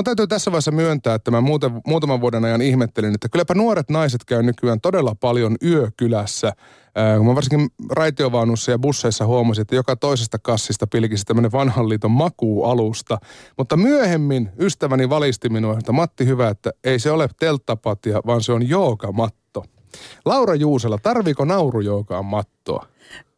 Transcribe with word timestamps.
Mun 0.00 0.04
täytyy 0.04 0.26
tässä 0.26 0.52
vaiheessa 0.52 0.70
myöntää, 0.70 1.14
että 1.14 1.30
mä 1.30 1.40
muuten, 1.40 1.80
muutaman 1.86 2.20
vuoden 2.20 2.44
ajan 2.44 2.62
ihmettelin, 2.62 3.14
että 3.14 3.28
kylläpä 3.28 3.54
nuoret 3.54 3.90
naiset 3.90 4.24
käy 4.24 4.42
nykyään 4.42 4.80
todella 4.80 5.14
paljon 5.20 5.56
yökylässä. 5.64 6.52
Kun 7.16 7.26
mä 7.26 7.34
varsinkin 7.34 7.68
raitiovaunussa 7.90 8.70
ja 8.70 8.78
busseissa 8.78 9.26
huomasin, 9.26 9.62
että 9.62 9.74
joka 9.74 9.96
toisesta 9.96 10.38
kassista 10.38 10.86
pilkisi 10.86 11.24
tämmöinen 11.24 11.52
vanhan 11.52 11.88
liiton 11.88 12.10
makuualusta. 12.10 13.18
Mutta 13.58 13.76
myöhemmin 13.76 14.50
ystäväni 14.58 15.08
valisti 15.08 15.48
minua, 15.48 15.78
että 15.78 15.92
Matti 15.92 16.26
hyvä, 16.26 16.48
että 16.48 16.70
ei 16.84 16.98
se 16.98 17.10
ole 17.10 17.28
telttapatia, 17.38 18.20
vaan 18.26 18.42
se 18.42 18.52
on 18.52 18.68
joogamatto. 18.68 19.64
Laura 20.24 20.54
Juusela, 20.54 20.98
tarviiko 21.02 21.44
naurujoogaan 21.44 22.24
mattoa? 22.24 22.86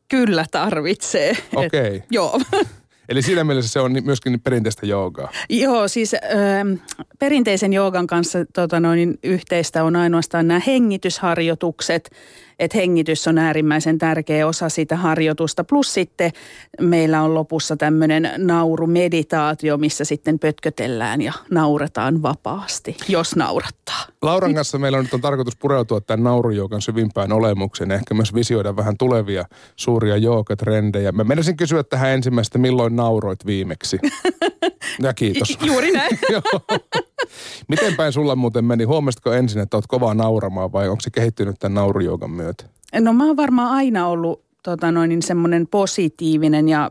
Kyllä 0.09 0.45
tarvitsee. 0.51 1.37
Okei. 1.57 1.97
Okay. 1.97 2.01
joo. 2.11 2.41
Eli 3.13 3.23
siinä 3.23 3.45
mielessä 3.45 3.73
se 3.73 3.81
on 3.81 3.97
myöskin 4.05 4.41
perinteistä 4.41 4.87
joogaa. 4.87 5.31
Joo, 5.51 5.89
siis 5.89 6.15
ö, 6.15 6.19
perinteisen 7.19 7.73
joogan 7.73 8.07
kanssa 8.07 8.39
tota 8.45 8.81
noin, 8.81 9.19
yhteistä 9.23 9.85
on 9.85 9.97
ainoastaan 9.97 10.49
nämä 10.49 10.61
hengitysharjoitukset– 10.67 12.11
että 12.63 12.79
hengitys 12.79 13.29
on 13.29 13.39
äärimmäisen 13.39 13.99
tärkeä 13.99 14.47
osa 14.47 14.69
sitä 14.69 14.97
harjoitusta. 14.97 15.65
Plus 15.65 15.95
sitten 15.95 16.31
meillä 16.81 17.23
on 17.23 17.35
lopussa 17.35 17.77
tämmöinen 17.77 18.31
naurumeditaatio, 18.39 19.79
missä 19.79 20.05
sitten 20.05 20.39
pötkötellään 20.39 21.23
ja 21.23 21.33
nauretaan 21.51 22.23
vapaasti, 22.23 22.97
jos 23.09 23.37
naurattaa. 23.37 24.07
Lauran 24.23 24.55
kanssa 24.55 24.79
meillä 24.79 24.99
on 24.99 25.05
nyt 25.05 25.15
on 25.15 25.21
tarkoitus 25.21 25.57
pureutua 25.57 26.01
tämän 26.01 26.25
naurujoukan 26.25 26.83
syvimpään 26.83 27.33
olemukseen 27.33 27.91
ehkä 27.91 28.15
myös 28.15 28.35
visioida 28.35 28.77
vähän 28.77 28.97
tulevia 28.97 29.45
suuria 29.77 30.17
joogatrendejä. 30.17 31.13
Mä 31.13 31.25
menisin 31.25 31.57
kysyä 31.57 31.83
tähän 31.83 32.11
ensimmäistä, 32.11 32.59
milloin 32.59 32.97
nauroit 32.97 33.47
viimeksi? 33.47 33.99
Ja 35.03 35.15
kiitos. 35.15 35.59
Juuri 35.63 35.93
näin. 35.93 36.19
Miten 37.69 37.97
päin 37.97 38.13
sulla 38.13 38.37
muuten 38.37 38.65
meni? 38.65 38.85
Huomasitko 38.85 39.33
ensin, 39.33 39.63
että 39.63 39.77
oot 39.77 39.87
kovaa 39.87 40.15
nauramaan 40.15 40.73
vai 40.73 40.89
onko 40.89 41.01
se 41.01 41.11
kehittynyt 41.11 41.57
tämän 41.59 41.75
naurujoukan 41.75 42.31
myötä? 42.31 42.65
No 43.01 43.13
mä 43.13 43.27
oon 43.27 43.37
varmaan 43.37 43.73
aina 43.73 44.07
ollut 44.07 44.43
tota 44.63 44.93
noin, 44.93 45.09
niin 45.09 45.23
semmoinen 45.23 45.67
positiivinen 45.67 46.69
ja 46.69 46.91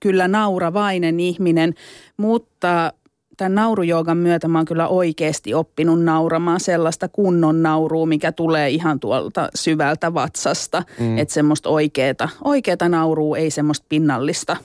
kyllä 0.00 0.28
nauravainen 0.28 1.20
ihminen, 1.20 1.74
mutta 2.16 2.92
tämän 3.36 3.54
naurujoogan 3.54 4.16
myötä 4.16 4.48
mä 4.48 4.58
oon 4.58 4.64
kyllä 4.64 4.88
oikeasti 4.88 5.54
oppinut 5.54 6.02
nauramaan 6.02 6.60
sellaista 6.60 7.08
kunnon 7.08 7.62
naurua, 7.62 8.06
mikä 8.06 8.32
tulee 8.32 8.70
ihan 8.70 9.00
tuolta 9.00 9.48
syvältä 9.54 10.14
vatsasta. 10.14 10.82
Mm. 11.00 11.18
Että 11.18 11.34
semmoista 11.34 11.68
oikeeta, 11.68 12.28
oikeeta 12.44 12.88
naurua, 12.88 13.36
ei 13.36 13.50
semmoista 13.50 13.86
pinnallista 13.88 14.56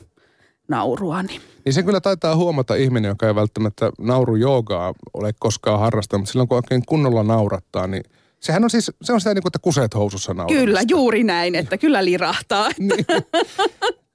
naurua. 0.67 1.23
Niin. 1.23 1.41
se 1.69 1.83
kyllä 1.83 2.01
taitaa 2.01 2.35
huomata 2.35 2.75
ihminen, 2.75 3.09
joka 3.09 3.27
ei 3.27 3.35
välttämättä 3.35 3.91
naurujoogaa 3.99 4.93
ole 5.13 5.33
koskaan 5.39 5.79
harrastanut, 5.79 6.21
mutta 6.21 6.31
silloin 6.31 6.49
kun 6.49 6.55
oikein 6.55 6.83
kunnolla 6.85 7.23
naurattaa, 7.23 7.87
niin– 7.87 8.03
Sehän 8.39 8.63
on 8.63 8.69
siis, 8.69 8.91
se 9.01 9.13
on 9.13 9.21
sitä 9.21 9.33
niin 9.33 9.41
kuin, 9.41 9.49
että 9.49 9.59
kuseet 9.61 9.95
housussa 9.95 10.33
nauramista. 10.33 10.65
Kyllä, 10.65 10.81
juuri 10.89 11.23
näin, 11.23 11.55
että 11.55 11.77
kyllä 11.77 12.05
lirahtaa. 12.05 12.69
niin. 12.79 13.05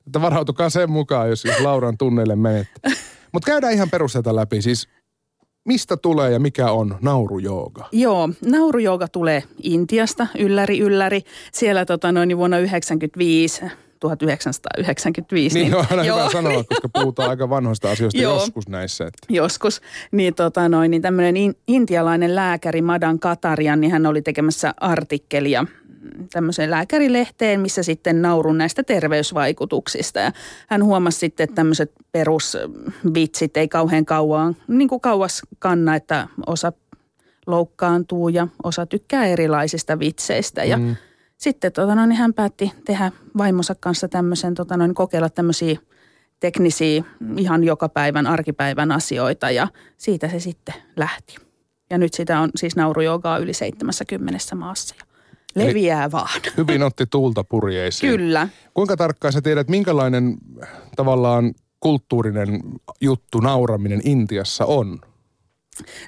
Että 0.06 0.20
varautukaa 0.20 0.70
sen 0.70 0.90
mukaan, 0.90 1.28
jos, 1.28 1.44
jos 1.44 1.60
Lauran 1.60 1.98
tunneille 1.98 2.36
menette. 2.36 2.80
Mutta 3.32 3.46
käydään 3.46 3.72
ihan 3.72 3.90
perusteita 3.90 4.36
läpi. 4.36 4.62
Siis 4.62 4.88
mistä 5.64 5.96
tulee 5.96 6.30
ja 6.30 6.40
mikä 6.40 6.70
on 6.70 6.98
naurujooga? 7.00 7.88
Joo, 7.92 8.28
naurujooga 8.44 9.08
tulee 9.08 9.42
Intiasta, 9.62 10.26
ylläri 10.38 10.78
ylläri. 10.78 11.22
Siellä 11.52 11.84
tota, 11.84 12.12
noin 12.12 12.36
vuonna 12.36 12.56
1995 12.56 13.62
1995. 14.02 15.58
Niin, 15.58 15.64
niin 15.64 15.76
on 15.76 15.86
aina 15.90 16.04
joo, 16.04 16.18
hyvä 16.18 16.30
sanoa, 16.30 16.64
koska 16.64 16.88
puhutaan 16.88 17.30
aika 17.30 17.50
vanhoista 17.50 17.90
asioista 17.90 18.20
joo, 18.20 18.34
joskus 18.34 18.68
näissä. 18.68 19.04
Että. 19.04 19.26
Joskus. 19.28 19.80
Niin, 20.12 20.34
tota 20.34 20.68
noin, 20.68 20.90
niin 20.90 21.02
tämmöinen 21.02 21.36
in, 21.36 21.54
intialainen 21.66 22.34
lääkäri 22.34 22.82
Madan 22.82 23.18
Katarian, 23.18 23.80
niin 23.80 23.92
hän 23.92 24.06
oli 24.06 24.22
tekemässä 24.22 24.74
artikkelia 24.80 25.66
tämmöiseen 26.32 26.70
lääkärilehteen, 26.70 27.60
missä 27.60 27.82
sitten 27.82 28.22
naurun 28.22 28.58
näistä 28.58 28.82
terveysvaikutuksista. 28.82 30.20
Ja 30.20 30.32
hän 30.68 30.84
huomasi 30.84 31.18
sitten, 31.18 31.44
että 31.44 31.54
tämmöiset 31.54 31.92
perusvitsit 32.12 33.56
ei 33.56 33.68
kauhean 33.68 34.04
kauan, 34.04 34.56
niin 34.68 34.88
kuin 34.88 35.00
kauas 35.00 35.42
kanna, 35.58 35.94
että 35.94 36.28
osa 36.46 36.72
loukkaantuu 37.46 38.28
ja 38.28 38.48
osa 38.62 38.86
tykkää 38.86 39.26
erilaisista 39.26 39.98
vitseistä. 39.98 40.64
Ja 40.64 40.76
mm 40.76 40.96
sitten 41.42 41.72
tota, 41.72 41.94
no, 41.94 42.06
niin 42.06 42.16
hän 42.16 42.34
päätti 42.34 42.72
tehdä 42.84 43.12
vaimonsa 43.38 43.74
kanssa 43.80 44.08
tämmöisen, 44.08 44.54
tota, 44.54 44.76
no, 44.76 44.86
niin 44.86 44.94
kokeilla 44.94 45.30
tämmöisiä 45.30 45.78
teknisiä 46.40 47.04
ihan 47.36 47.64
joka 47.64 47.88
päivän, 47.88 48.26
arkipäivän 48.26 48.92
asioita 48.92 49.50
ja 49.50 49.68
siitä 49.96 50.28
se 50.28 50.40
sitten 50.40 50.74
lähti. 50.96 51.36
Ja 51.90 51.98
nyt 51.98 52.14
sitä 52.14 52.40
on 52.40 52.50
siis 52.56 52.76
naurujoogaa 52.76 53.38
yli 53.38 53.54
70 53.54 54.38
maassa 54.54 54.94
ja 54.98 55.04
leviää 55.54 56.04
Eli 56.04 56.12
vaan. 56.12 56.40
Hyvin 56.56 56.82
otti 56.82 57.06
tuulta 57.06 57.44
purjeisiin. 57.44 58.12
Kyllä. 58.12 58.48
Kuinka 58.74 58.96
tarkkaan 58.96 59.32
sä 59.32 59.40
tiedät, 59.40 59.68
minkälainen 59.68 60.36
tavallaan 60.96 61.54
kulttuurinen 61.80 62.60
juttu 63.00 63.40
nauraminen 63.40 64.00
Intiassa 64.04 64.64
on? 64.66 65.00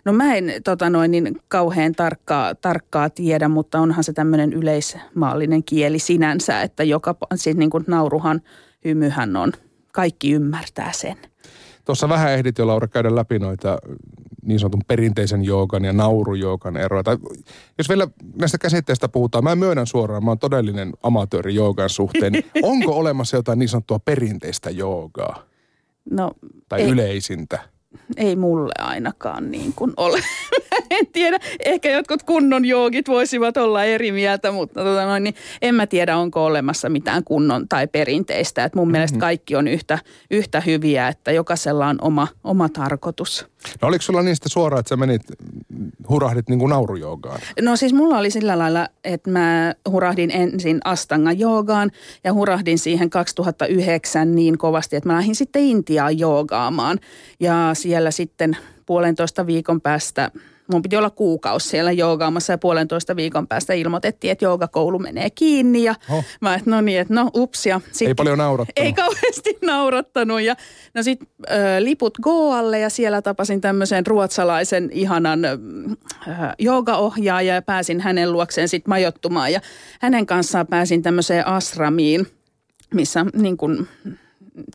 No 0.04 0.12
mä 0.12 0.34
en 0.34 0.52
tota 0.64 0.90
noin, 0.90 1.10
niin 1.10 1.40
kauhean 1.48 1.92
tarkkaa, 1.92 2.54
tarkkaa 2.54 3.10
tiedä, 3.10 3.48
mutta 3.48 3.80
onhan 3.80 4.04
se 4.04 4.12
tämmöinen 4.12 4.52
yleismaallinen 4.52 5.64
kieli 5.64 5.98
sinänsä, 5.98 6.62
että 6.62 6.84
joka, 6.84 7.16
siis 7.34 7.56
niin 7.56 7.70
kuin 7.70 7.84
nauruhan, 7.86 8.40
hymyhän 8.84 9.36
on, 9.36 9.52
kaikki 9.92 10.32
ymmärtää 10.32 10.92
sen. 10.92 11.16
Tuossa 11.84 12.08
vähän 12.08 12.32
ehdit 12.32 12.58
jo 12.58 12.66
Laura 12.66 12.88
käydä 12.88 13.14
läpi 13.14 13.38
noita 13.38 13.78
niin 14.42 14.60
sanotun 14.60 14.82
perinteisen 14.86 15.44
joogan 15.44 15.84
ja 15.84 15.92
naurujoogan 15.92 16.76
eroa. 16.76 17.02
Tai 17.02 17.16
jos 17.78 17.88
vielä 17.88 18.08
näistä 18.36 18.58
käsitteistä 18.58 19.08
puhutaan, 19.08 19.44
mä 19.44 19.56
myönnän 19.56 19.86
suoraan, 19.86 20.24
mä 20.24 20.30
oon 20.30 20.38
todellinen 20.38 20.92
amatööri 21.02 21.54
joogan 21.54 21.88
suhteen. 21.88 22.32
Niin 22.32 22.44
onko 22.62 22.92
olemassa 22.96 23.36
jotain 23.36 23.58
niin 23.58 23.68
sanottua 23.68 23.98
perinteistä 23.98 24.70
joogaa? 24.70 25.42
No, 26.10 26.32
tai 26.68 26.80
ei, 26.80 26.90
yleisintä? 26.90 27.73
Ei 28.16 28.36
mulle 28.36 28.72
ainakaan 28.78 29.50
niin 29.50 29.72
kuin 29.76 29.92
ole. 29.96 30.20
en 30.90 31.06
tiedä, 31.06 31.38
ehkä 31.64 31.90
jotkut 31.90 32.22
kunnon 32.22 32.64
joogit 32.64 33.08
voisivat 33.08 33.56
olla 33.56 33.84
eri 33.84 34.12
mieltä, 34.12 34.52
mutta 34.52 34.84
tota 34.84 35.04
noin, 35.04 35.24
niin 35.24 35.34
en 35.62 35.74
mä 35.74 35.86
tiedä, 35.86 36.16
onko 36.16 36.44
olemassa 36.44 36.88
mitään 36.88 37.24
kunnon 37.24 37.68
tai 37.68 37.86
perinteistä. 37.86 38.64
Et 38.64 38.74
mun 38.74 38.82
mm-hmm. 38.82 38.92
mielestä 38.92 39.18
kaikki 39.18 39.56
on 39.56 39.68
yhtä, 39.68 39.98
yhtä 40.30 40.60
hyviä, 40.60 41.08
että 41.08 41.32
jokaisella 41.32 41.86
on 41.86 41.98
oma, 42.00 42.28
oma 42.44 42.68
tarkoitus. 42.68 43.46
No 43.82 43.88
oliko 43.88 44.02
sulla 44.02 44.22
niistä 44.22 44.48
suoraan, 44.48 44.80
että 44.80 44.88
sä 44.88 44.96
menit, 44.96 45.22
hurahdit 46.08 46.48
niin 46.48 46.58
kuin 46.58 46.70
naurujoogaan? 46.70 47.40
No 47.62 47.76
siis 47.76 47.92
mulla 47.92 48.18
oli 48.18 48.30
sillä 48.30 48.58
lailla, 48.58 48.88
että 49.04 49.30
mä 49.30 49.74
hurahdin 49.90 50.30
ensin 50.30 50.80
Astanga 50.84 51.32
joogaan 51.32 51.90
ja 52.24 52.32
hurahdin 52.32 52.78
siihen 52.78 53.10
2009 53.10 54.34
niin 54.34 54.58
kovasti, 54.58 54.96
että 54.96 55.08
mä 55.08 55.16
lähdin 55.16 55.34
sitten 55.34 55.62
Intiaan 55.62 56.18
joogaamaan. 56.18 56.98
Ja 57.40 57.70
siellä 57.72 58.10
sitten 58.10 58.56
puolentoista 58.86 59.46
viikon 59.46 59.80
päästä 59.80 60.30
mun 60.72 60.82
piti 60.82 60.96
olla 60.96 61.10
kuukausi 61.10 61.68
siellä 61.68 61.92
joogaamassa 61.92 62.52
ja 62.52 62.58
puolentoista 62.58 63.16
viikon 63.16 63.48
päästä 63.48 63.72
ilmoitettiin, 63.72 64.30
että 64.30 64.44
joogakoulu 64.44 64.98
menee 64.98 65.30
kiinni. 65.30 65.82
Ja 65.82 65.94
oh. 66.10 66.24
mä 66.40 66.54
että 66.54 66.70
no 66.70 66.80
niin, 66.80 67.00
että 67.00 67.14
no 67.14 67.30
ups. 67.34 67.66
Ja 67.66 67.80
sit, 67.92 68.08
ei 68.08 68.14
paljon 68.14 68.38
naurattanut. 68.38 68.86
Ei 68.86 68.92
kauheasti 68.92 69.58
naurattanut. 69.62 70.40
Ja 70.40 70.56
no 70.94 71.02
sit 71.02 71.20
äh, 71.22 71.58
liput 71.78 72.18
Goalle 72.22 72.78
ja 72.78 72.90
siellä 72.90 73.22
tapasin 73.22 73.60
tämmöisen 73.60 74.06
ruotsalaisen 74.06 74.90
ihanan 74.92 75.44
äh, 75.44 75.58
joogaohjaaja 76.58 77.54
ja 77.54 77.62
pääsin 77.62 78.00
hänen 78.00 78.32
luokseen 78.32 78.68
sitten 78.68 78.90
majottumaan. 78.90 79.52
Ja 79.52 79.60
hänen 80.00 80.26
kanssaan 80.26 80.66
pääsin 80.66 81.02
tämmöiseen 81.02 81.46
asramiin, 81.46 82.26
missä 82.94 83.26
niin 83.34 83.56
kuin 83.56 83.88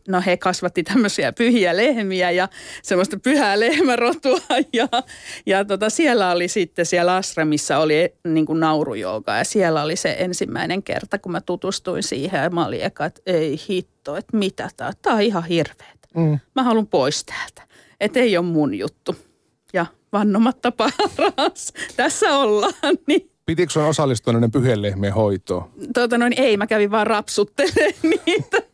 no 0.08 0.22
he 0.26 0.38
kasvatti 0.38 0.84
tämmöisiä 0.84 1.34
pyhiä 1.34 1.78
lehmiä 1.78 2.32
ja 2.32 2.48
semmoista 2.84 3.20
pyhää 3.20 3.60
lehmärotua 3.60 4.40
ja, 4.74 4.88
ja 5.46 5.66
tota, 5.66 5.90
siellä 5.90 6.32
oli 6.32 6.48
sitten 6.48 6.86
siellä 6.86 7.16
Asramissa 7.16 7.78
oli 7.78 8.14
niin 8.28 8.46
kuin 8.46 8.60
naurujooga 8.60 9.38
ja 9.38 9.44
siellä 9.44 9.84
oli 9.84 9.96
se 9.96 10.16
ensimmäinen 10.20 10.84
kerta, 10.84 11.20
kun 11.20 11.32
mä 11.32 11.42
tutustuin 11.42 12.04
siihen 12.04 12.44
ja 12.44 12.50
mä 12.50 12.66
olin 12.66 12.82
eka, 12.82 13.06
että 13.06 13.22
ei 13.26 13.60
hitto, 13.70 14.16
että 14.16 14.38
mitä 14.38 14.70
tää, 14.78 14.92
tää 15.02 15.14
on 15.14 15.22
ihan 15.22 15.46
hirveetä. 15.46 16.08
Mm. 16.16 16.40
Mä 16.56 16.64
haluan 16.64 16.88
pois 16.88 17.26
täältä, 17.26 17.62
että 18.00 18.20
ei 18.20 18.38
ole 18.38 18.46
mun 18.46 18.76
juttu. 18.76 19.16
Ja 19.74 19.86
vannomatta 20.14 20.72
paras, 20.72 21.74
tässä 21.96 22.38
ollaan. 22.38 22.74
Niin. 23.08 23.32
Pitikö 23.46 23.74
sun 23.74 23.84
osallistua 23.84 24.34
näiden 24.34 24.52
pyhien 24.52 24.82
lehmien 24.82 25.14
hoitoon? 25.14 25.70
Tota 25.94 26.18
noin, 26.18 26.34
ei, 26.38 26.58
mä 26.58 26.68
kävin 26.68 26.92
vaan 26.92 27.08
rapsuttelemaan 27.08 27.94
niitä. 28.26 28.69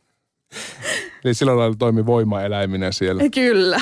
Eli 1.23 1.33
sillä 1.33 1.57
lailla 1.57 1.75
toimi 1.79 2.05
voimaeläiminen 2.05 2.93
siellä. 2.93 3.23
Kyllä. 3.29 3.81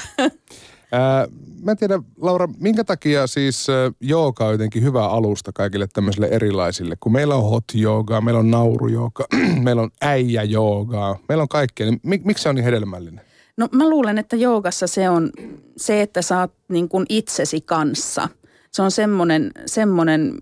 Ää, 0.91 1.27
mä 1.63 1.71
en 1.71 1.77
tiedä, 1.77 1.99
Laura, 2.21 2.47
minkä 2.59 2.83
takia 2.83 3.27
siis 3.27 3.67
jooga 3.99 4.45
on 4.45 4.51
jotenkin 4.51 4.83
hyvä 4.83 5.07
alusta 5.07 5.51
kaikille 5.51 5.87
tämmöisille 5.93 6.27
erilaisille? 6.27 6.95
Kun 6.99 7.11
meillä 7.11 7.35
on 7.35 7.49
hot 7.49 7.63
joogaa, 7.73 8.21
meillä 8.21 8.39
on 8.39 8.51
nauru 8.51 8.87
meillä 9.63 9.81
on 9.81 9.91
äijä 10.01 10.43
joogaa, 10.43 11.19
meillä 11.29 11.41
on 11.41 11.47
kaikkea. 11.47 11.85
Niin 11.85 11.99
mik, 12.03 12.25
miksi 12.25 12.43
se 12.43 12.49
on 12.49 12.55
niin 12.55 12.65
hedelmällinen? 12.65 13.21
No 13.57 13.67
mä 13.71 13.89
luulen, 13.89 14.17
että 14.17 14.35
joogassa 14.35 14.87
se 14.87 15.09
on 15.09 15.29
se, 15.77 16.01
että 16.01 16.21
sä 16.21 16.39
oot 16.39 16.53
niin 16.67 16.89
kuin 16.89 17.05
itsesi 17.09 17.61
kanssa. 17.61 18.29
Se 18.71 18.81
on 18.81 18.91
semmoinen, 18.91 19.51
semmoinen, 19.65 20.33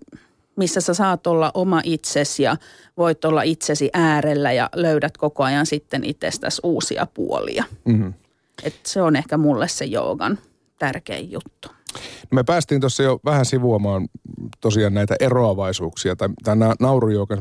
missä 0.56 0.80
sä 0.80 0.94
saat 0.94 1.26
olla 1.26 1.50
oma 1.54 1.80
itsesi 1.84 2.42
ja 2.42 2.56
voit 2.96 3.24
olla 3.24 3.42
itsesi 3.42 3.90
äärellä 3.92 4.52
ja 4.52 4.70
löydät 4.74 5.16
koko 5.16 5.42
ajan 5.42 5.66
sitten 5.66 6.04
itsestäsi 6.04 6.60
uusia 6.64 7.06
puolia. 7.14 7.64
Mm-hmm. 7.84 8.14
Et 8.62 8.74
se 8.86 9.02
on 9.02 9.16
ehkä 9.16 9.38
mulle 9.38 9.68
se 9.68 9.84
joogan 9.84 10.38
tärkein 10.78 11.32
juttu. 11.32 11.68
No 12.30 12.34
me 12.34 12.44
päästiin 12.44 12.80
tuossa 12.80 13.02
jo 13.02 13.20
vähän 13.24 13.44
sivuamaan 13.46 14.08
tosiaan 14.60 14.94
näitä 14.94 15.16
eroavaisuuksia 15.20 16.16
tai, 16.16 16.28
tai 16.44 16.56
naurujoukan 16.80 17.38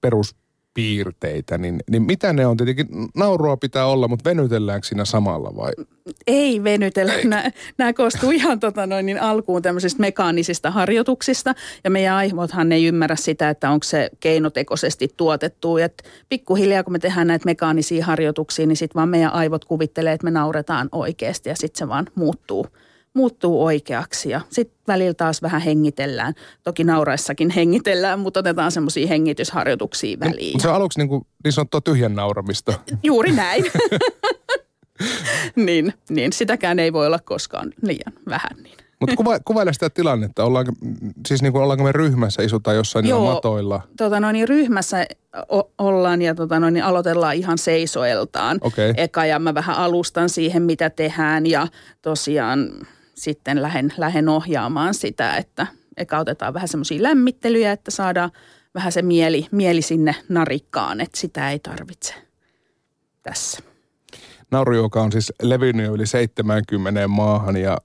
perus 0.00 0.34
piirteitä, 0.76 1.58
niin, 1.58 1.80
niin 1.90 2.02
mitä 2.02 2.32
ne 2.32 2.46
on? 2.46 2.56
Tietenkin 2.56 2.86
naurua 3.14 3.56
pitää 3.56 3.86
olla, 3.86 4.08
mutta 4.08 4.30
venytelläänkö 4.30 4.86
siinä 4.86 5.04
samalla 5.04 5.56
vai? 5.56 5.72
Ei 6.26 6.64
venytellä. 6.64 7.12
Nämä, 7.24 7.50
nämä 7.78 7.92
koostuu 7.92 8.30
ihan 8.30 8.60
tota 8.60 8.86
noin, 8.86 9.06
niin 9.06 9.22
alkuun 9.22 9.62
tämmöisistä 9.62 10.00
mekaanisista 10.00 10.70
harjoituksista 10.70 11.54
ja 11.84 11.90
meidän 11.90 12.14
aivothan 12.14 12.72
ei 12.72 12.86
ymmärrä 12.86 13.16
sitä, 13.16 13.50
että 13.50 13.70
onko 13.70 13.84
se 13.84 14.10
keinotekoisesti 14.20 15.08
tuotettu. 15.16 15.76
Et 15.76 16.02
pikkuhiljaa 16.28 16.82
kun 16.82 16.92
me 16.92 16.98
tehdään 16.98 17.26
näitä 17.26 17.44
mekaanisia 17.46 18.04
harjoituksia, 18.04 18.66
niin 18.66 18.76
sitten 18.76 18.94
vaan 18.94 19.08
meidän 19.08 19.32
aivot 19.32 19.64
kuvittelee, 19.64 20.12
että 20.12 20.24
me 20.24 20.30
nauretaan 20.30 20.88
oikeasti 20.92 21.48
ja 21.48 21.56
sitten 21.56 21.78
se 21.78 21.88
vaan 21.88 22.06
muuttuu– 22.14 22.66
muuttuu 23.16 23.64
oikeaksi 23.64 24.30
ja 24.30 24.40
sitten 24.50 24.78
välillä 24.88 25.14
taas 25.14 25.42
vähän 25.42 25.60
hengitellään. 25.60 26.34
Toki 26.62 26.84
nauraessakin 26.84 27.50
hengitellään, 27.50 28.20
mutta 28.20 28.40
otetaan 28.40 28.72
semmoisia 28.72 29.06
hengitysharjoituksia 29.06 30.16
no, 30.20 30.26
väliin. 30.26 30.54
No, 30.54 30.60
se 30.60 30.68
on 30.68 30.74
aluksi 30.74 30.98
niin, 30.98 31.08
kuin, 31.08 31.26
niin 31.44 31.52
sanottua 31.52 31.80
tyhjän 31.80 32.14
nauramista. 32.14 32.72
Juuri 33.02 33.32
näin. 33.32 33.64
niin, 35.66 35.92
niin, 36.08 36.32
sitäkään 36.32 36.78
ei 36.78 36.92
voi 36.92 37.06
olla 37.06 37.18
koskaan 37.18 37.72
liian 37.82 38.12
vähän. 38.28 38.56
Niin. 38.62 38.76
Mutta 39.00 39.16
kuva, 39.16 39.40
kuvaile 39.44 39.72
sitä 39.72 39.90
tilannetta. 39.90 40.44
Ollaanko, 40.44 40.72
siis 41.26 41.42
niin 41.42 41.52
kuin, 41.52 41.62
ollaanko 41.62 41.84
me 41.84 41.92
ryhmässä, 41.92 42.42
isutaan 42.42 42.76
jossain 42.76 43.06
Joo, 43.06 43.34
matoilla? 43.34 43.82
Tota 43.96 44.20
noin, 44.20 44.32
niin 44.32 44.48
ryhmässä 44.48 45.06
o- 45.52 45.70
ollaan 45.78 46.22
ja 46.22 46.34
tota 46.34 46.60
noin, 46.60 46.74
niin 46.74 46.84
aloitellaan 46.84 47.34
ihan 47.34 47.58
seisoeltaan. 47.58 48.58
Okay. 48.60 48.94
Eka 48.96 49.26
ja 49.26 49.38
mä 49.38 49.54
vähän 49.54 49.76
alustan 49.76 50.28
siihen, 50.28 50.62
mitä 50.62 50.90
tehdään 50.90 51.46
ja 51.46 51.68
tosiaan 52.02 52.70
sitten 53.18 53.62
lähden, 53.62 53.92
lähden 53.96 54.28
ohjaamaan 54.28 54.94
sitä, 54.94 55.36
että 55.36 55.66
eka 55.96 56.18
otetaan 56.18 56.54
vähän 56.54 56.68
semmoisia 56.68 57.02
lämmittelyjä, 57.02 57.72
että 57.72 57.90
saadaan 57.90 58.30
vähän 58.74 58.92
se 58.92 59.02
mieli, 59.02 59.46
mieli 59.50 59.82
sinne 59.82 60.14
narikkaan, 60.28 61.00
että 61.00 61.20
sitä 61.20 61.50
ei 61.50 61.58
tarvitse 61.58 62.14
tässä. 63.22 63.62
Naurujooga 64.50 65.02
on 65.02 65.12
siis 65.12 65.32
levinnyt 65.42 65.90
yli 65.92 66.06
70 66.06 67.08
maahan 67.08 67.56
ja 67.56 67.78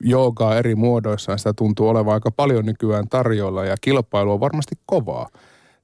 joogaa 0.00 0.56
eri 0.56 0.74
muodoissaan 0.74 1.38
sitä 1.38 1.52
tuntuu 1.52 1.88
olevan 1.88 2.14
aika 2.14 2.30
paljon 2.30 2.66
nykyään 2.66 3.08
tarjolla 3.08 3.64
ja 3.64 3.76
kilpailu 3.80 4.32
on 4.32 4.40
varmasti 4.40 4.74
kovaa. 4.86 5.28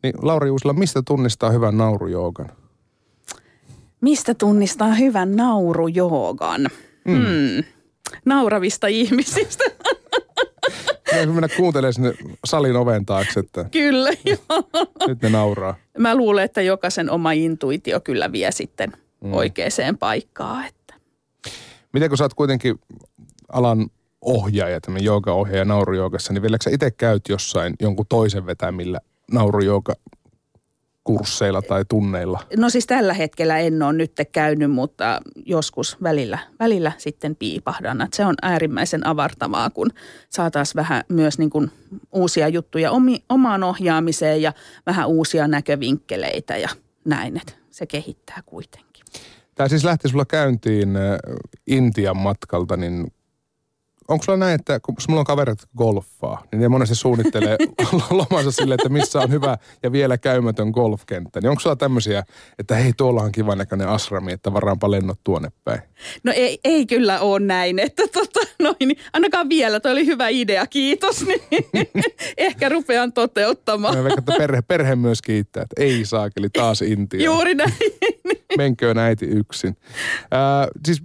Niin 0.02 0.14
Lauri 0.22 0.50
Uusila, 0.50 0.72
mistä 0.72 1.02
tunnistaa 1.06 1.50
hyvän 1.50 1.78
naurujoogan? 1.78 2.50
Mistä 4.00 4.34
tunnistaa 4.34 4.94
hyvän 4.94 5.36
naurujoogan? 5.36 6.68
Mm. 7.04 7.14
Hmm 7.14 7.77
nauravista 8.24 8.86
ihmisistä. 8.86 9.64
Pitäisikö 11.04 11.32
mennä 11.32 11.48
kuuntelemaan 11.56 11.92
sinne 11.92 12.14
salin 12.44 12.76
oven 12.76 13.06
taakse, 13.06 13.40
että 13.40 13.64
Kyllä, 13.70 14.10
joo. 14.24 14.62
nyt 15.06 15.22
ne 15.22 15.28
nauraa. 15.28 15.74
Mä 15.98 16.14
luulen, 16.14 16.44
että 16.44 16.62
jokaisen 16.62 17.10
oma 17.10 17.32
intuitio 17.32 18.00
kyllä 18.00 18.32
vie 18.32 18.52
sitten 18.52 18.92
mm. 19.20 19.32
oikeaan 19.32 19.98
paikkaan. 19.98 20.66
Että. 20.66 20.94
Miten 21.92 22.08
kun 22.08 22.18
sä 22.18 22.24
oot 22.24 22.34
kuitenkin 22.34 22.80
alan 23.48 23.90
ohjaaja, 24.20 24.80
tämmöinen 24.80 25.04
jooga-ohjaaja 25.04 25.64
naurujoogassa, 25.64 26.32
niin 26.32 26.42
vieläkö 26.42 26.64
sä 26.64 26.70
itse 26.70 26.90
käyt 26.90 27.22
jossain 27.28 27.74
jonkun 27.80 28.06
toisen 28.08 28.46
vetämillä 28.46 29.00
naurujooga 29.32 29.92
kursseilla 31.08 31.62
tai 31.62 31.84
tunneilla? 31.88 32.40
No 32.56 32.70
siis 32.70 32.86
tällä 32.86 33.14
hetkellä 33.14 33.58
en 33.58 33.82
ole 33.82 33.92
nyt 33.92 34.12
käynyt, 34.32 34.70
mutta 34.70 35.20
joskus 35.46 35.96
välillä, 36.02 36.38
välillä 36.60 36.92
sitten 36.98 37.36
piipahdan. 37.36 38.00
Että 38.00 38.16
se 38.16 38.24
on 38.24 38.34
äärimmäisen 38.42 39.06
avartavaa, 39.06 39.70
kun 39.70 39.90
saataisiin 40.30 40.76
vähän 40.76 41.04
myös 41.08 41.38
niin 41.38 41.50
kuin 41.50 41.70
uusia 42.12 42.48
juttuja 42.48 42.90
omi, 42.90 43.24
omaan 43.28 43.62
ohjaamiseen 43.62 44.42
ja 44.42 44.52
vähän 44.86 45.08
uusia 45.08 45.48
näkövinkkeleitä 45.48 46.56
ja 46.56 46.68
näin, 47.04 47.36
että 47.36 47.52
se 47.70 47.86
kehittää 47.86 48.42
kuitenkin. 48.46 49.04
Tämä 49.54 49.68
siis 49.68 49.84
lähti 49.84 50.08
sulla 50.08 50.24
käyntiin 50.24 50.88
Intian 51.66 52.16
matkalta, 52.16 52.76
niin 52.76 53.12
onko 54.08 54.24
sulla 54.24 54.38
näin, 54.38 54.54
että 54.54 54.80
kun 54.80 54.94
mulla 55.08 55.20
on 55.20 55.26
kaverit 55.26 55.58
golfaa, 55.76 56.42
niin 56.52 56.60
ne 56.60 56.68
monesti 56.68 56.94
suunnittelee 56.94 57.56
lomansa 58.10 58.50
sille, 58.50 58.74
että 58.74 58.88
missä 58.88 59.20
on 59.20 59.30
hyvä 59.30 59.58
ja 59.82 59.92
vielä 59.92 60.18
käymätön 60.18 60.70
golfkenttä. 60.70 61.40
Niin 61.40 61.50
onko 61.50 61.60
sulla 61.60 61.76
tämmöisiä, 61.76 62.22
että 62.58 62.74
hei 62.74 62.92
tuolla 62.96 63.22
on 63.22 63.32
kivan 63.32 63.58
näköinen 63.58 63.88
asrami, 63.88 64.32
että 64.32 64.52
varaanpa 64.52 64.90
lennot 64.90 65.18
tuonne 65.24 65.48
päin? 65.64 65.80
No 66.24 66.32
ei, 66.36 66.58
ei 66.64 66.86
kyllä 66.86 67.20
ole 67.20 67.40
näin, 67.40 67.78
että 67.78 68.02
tota, 68.12 68.40
noin, 68.62 68.96
ainakaan 69.12 69.48
vielä, 69.48 69.80
toi 69.80 69.92
oli 69.92 70.06
hyvä 70.06 70.28
idea, 70.28 70.66
kiitos. 70.66 71.26
Niin 71.26 71.40
ehkä 72.36 72.68
rupean 72.68 73.12
toteuttamaan. 73.12 73.96
Mä 73.96 74.04
veikkaan, 74.04 74.18
että 74.18 74.32
perhe, 74.38 74.62
perhe 74.62 74.96
myös 74.96 75.22
kiittää, 75.22 75.62
että 75.62 75.82
ei 75.82 76.04
saakeli 76.04 76.50
taas 76.50 76.82
Intia. 76.82 77.24
Juuri 77.24 77.54
näin. 77.54 77.72
Menköön 78.56 78.98
äiti 78.98 79.26
yksin. 79.26 79.76
Äh, 80.22 80.68
siis 80.86 81.02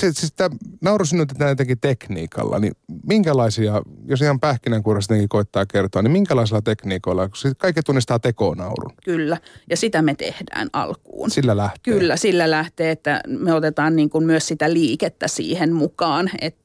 se, 0.00 0.12
siis 0.12 0.32
tämä 0.32 0.56
nauru 0.80 1.04
synnytetään 1.04 1.50
jotenkin 1.50 1.80
tekniikalla, 1.80 2.58
niin 2.58 2.72
minkälaisia, 3.06 3.82
jos 4.06 4.22
ihan 4.22 4.40
pähkinänkuoressa 4.40 5.14
koittaa 5.28 5.66
kertoa, 5.66 6.02
niin 6.02 6.12
minkälaisilla 6.12 6.62
tekniikoilla, 6.62 7.28
kun 7.28 7.54
kaikki 7.58 7.82
tunnistaa 7.82 8.18
tekonaurun? 8.18 8.92
Kyllä, 9.04 9.38
ja 9.70 9.76
sitä 9.76 10.02
me 10.02 10.14
tehdään 10.14 10.68
alkuun. 10.72 11.30
Sillä 11.30 11.56
lähtee? 11.56 11.94
Kyllä, 11.94 12.16
sillä 12.16 12.50
lähtee, 12.50 12.90
että 12.90 13.20
me 13.26 13.54
otetaan 13.54 13.96
niin 13.96 14.10
kuin 14.10 14.24
myös 14.24 14.48
sitä 14.48 14.72
liikettä 14.72 15.28
siihen 15.28 15.72
mukaan, 15.72 16.30
että 16.40 16.60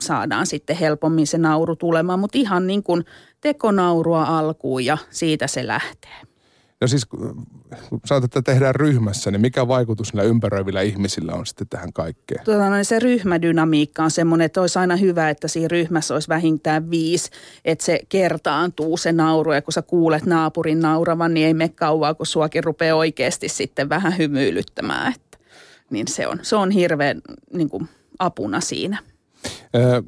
saadaan 0.00 0.46
sitten 0.46 0.76
helpommin 0.76 1.26
se 1.26 1.38
nauru 1.38 1.76
tulemaan, 1.76 2.18
mutta 2.18 2.38
ihan 2.38 2.66
niin 2.66 2.82
kuin 2.82 3.04
tekonaurua 3.40 4.24
alkuun 4.24 4.84
ja 4.84 4.98
siitä 5.10 5.46
se 5.46 5.66
lähtee. 5.66 6.33
No 6.84 6.88
siis 6.88 7.06
kun 7.06 7.46
sanotaan, 8.04 8.24
että 8.24 8.42
tehdään 8.42 8.74
ryhmässä, 8.74 9.30
niin 9.30 9.40
mikä 9.40 9.68
vaikutus 9.68 10.14
näillä 10.14 10.30
ympäröivillä 10.30 10.80
ihmisillä 10.80 11.32
on 11.32 11.46
sitten 11.46 11.68
tähän 11.68 11.92
kaikkeen? 11.92 12.44
Tuota, 12.44 12.70
no, 12.70 12.84
se 12.84 12.98
ryhmädynamiikka 12.98 14.04
on 14.04 14.10
semmoinen, 14.10 14.44
että 14.44 14.60
olisi 14.60 14.78
aina 14.78 14.96
hyvä, 14.96 15.30
että 15.30 15.48
siinä 15.48 15.68
ryhmässä 15.68 16.14
olisi 16.14 16.28
vähintään 16.28 16.90
viisi, 16.90 17.30
että 17.64 17.84
se 17.84 18.00
kertaantuu 18.08 18.96
se 18.96 19.12
nauru 19.12 19.52
ja 19.52 19.62
kun 19.62 19.72
sä 19.72 19.82
kuulet 19.82 20.26
naapurin 20.26 20.80
nauravan, 20.80 21.34
niin 21.34 21.46
ei 21.46 21.54
mene 21.54 21.68
kauaa, 21.68 22.14
kun 22.14 22.26
suakin 22.26 22.64
rupeaa 22.64 22.96
oikeasti 22.96 23.48
sitten 23.48 23.88
vähän 23.88 24.18
hymyilyttämään. 24.18 25.12
Että, 25.12 25.38
niin 25.90 26.08
se 26.08 26.26
on, 26.26 26.38
se 26.42 26.56
on 26.56 26.70
hirveän 26.70 27.22
niin 27.52 27.88
apuna 28.18 28.60
siinä. 28.60 28.98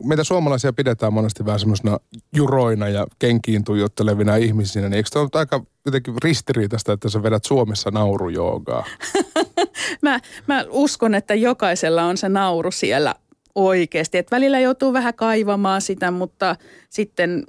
Meitä 0.05 0.25
suomalaisia 0.25 0.73
pidetään 0.73 1.13
monesti 1.13 1.47
vähän 1.47 1.61
semmoisena 1.61 1.99
juroina 2.37 2.89
ja 2.89 3.07
kenkiin 3.19 3.65
tuijottelevinä 3.65 4.37
ihmisinä, 4.37 4.89
niin 4.89 4.97
eikö 4.97 5.09
tämä 5.13 5.23
ole 5.23 5.31
aika 5.35 5.63
jotenkin 5.85 6.15
ristiriitaista, 6.25 6.93
että 6.93 7.09
sä 7.09 7.23
vedät 7.23 7.45
Suomessa 7.45 7.91
naurujoogaa? 7.91 8.85
mä, 10.03 10.21
mä 10.47 10.65
uskon, 10.69 11.15
että 11.15 11.35
jokaisella 11.35 12.05
on 12.05 12.17
se 12.17 12.29
nauru 12.29 12.71
siellä 12.71 13.15
oikeasti. 13.55 14.19
Että 14.19 14.37
välillä 14.37 14.61
joutuu 14.61 14.93
vähän 14.93 15.15
kaivamaan 15.15 15.83
sitä, 15.83 16.11
mutta 16.11 16.57
sitten 16.91 17.45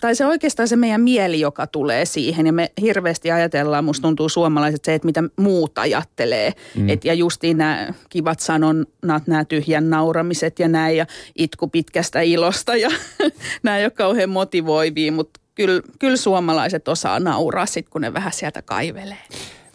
tai 0.00 0.14
se 0.14 0.26
oikeastaan 0.26 0.68
se 0.68 0.76
meidän 0.76 1.00
mieli, 1.00 1.40
joka 1.40 1.66
tulee 1.66 2.04
siihen. 2.04 2.46
Ja 2.46 2.52
me 2.52 2.72
hirveästi 2.80 3.30
ajatellaan, 3.30 3.84
musta 3.84 4.02
tuntuu 4.02 4.28
suomalaiset 4.28 4.84
se, 4.84 4.94
että 4.94 5.06
mitä 5.06 5.22
muut 5.36 5.78
ajattelee. 5.78 6.52
Mm. 6.76 6.88
Et, 6.88 7.04
ja 7.04 7.14
justiin 7.14 7.58
nämä 7.58 7.88
kivat 8.08 8.40
sanonnat, 8.40 9.26
nämä 9.26 9.44
tyhjän 9.44 9.90
nauramiset 9.90 10.58
ja 10.58 10.68
näin 10.68 10.96
ja 10.96 11.06
itku 11.34 11.68
pitkästä 11.68 12.20
ilosta 12.20 12.76
ja 12.76 12.88
nämä 13.62 13.78
ei 13.78 13.84
ole 13.84 13.90
kauhean 13.90 14.30
motivoivia, 14.30 15.12
mutta 15.12 15.40
kyllä, 15.54 15.82
kyllä 15.98 16.16
suomalaiset 16.16 16.88
osaa 16.88 17.20
nauraa 17.20 17.66
sitten, 17.66 17.92
kun 17.92 18.00
ne 18.00 18.14
vähän 18.14 18.32
sieltä 18.32 18.62
kaivelee. 18.62 19.18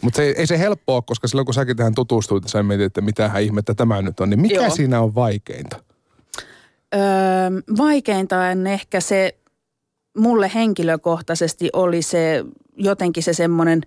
Mutta 0.02 0.22
ei 0.22 0.46
se 0.46 0.58
helppoa, 0.58 1.02
koska 1.02 1.28
silloin 1.28 1.46
kun 1.46 1.54
säkin 1.54 1.76
tähän 1.76 1.94
tutustuit, 1.94 2.48
sä 2.48 2.62
mietit, 2.62 2.86
että 2.86 3.00
mitä 3.00 3.38
ihmettä 3.38 3.74
tämä 3.74 4.02
nyt 4.02 4.20
on, 4.20 4.30
niin 4.30 4.40
mikä 4.40 4.54
Joo. 4.54 4.70
siinä 4.70 5.00
on 5.00 5.14
vaikeinta? 5.14 5.76
Öö, 6.94 7.00
vaikeinta 7.78 8.40
on 8.40 8.66
ehkä 8.66 9.00
se 9.00 9.34
mulle 10.16 10.50
henkilökohtaisesti 10.54 11.70
oli 11.72 12.02
se 12.02 12.44
jotenkin 12.76 13.22
se 13.22 13.32
semmoinen 13.32 13.82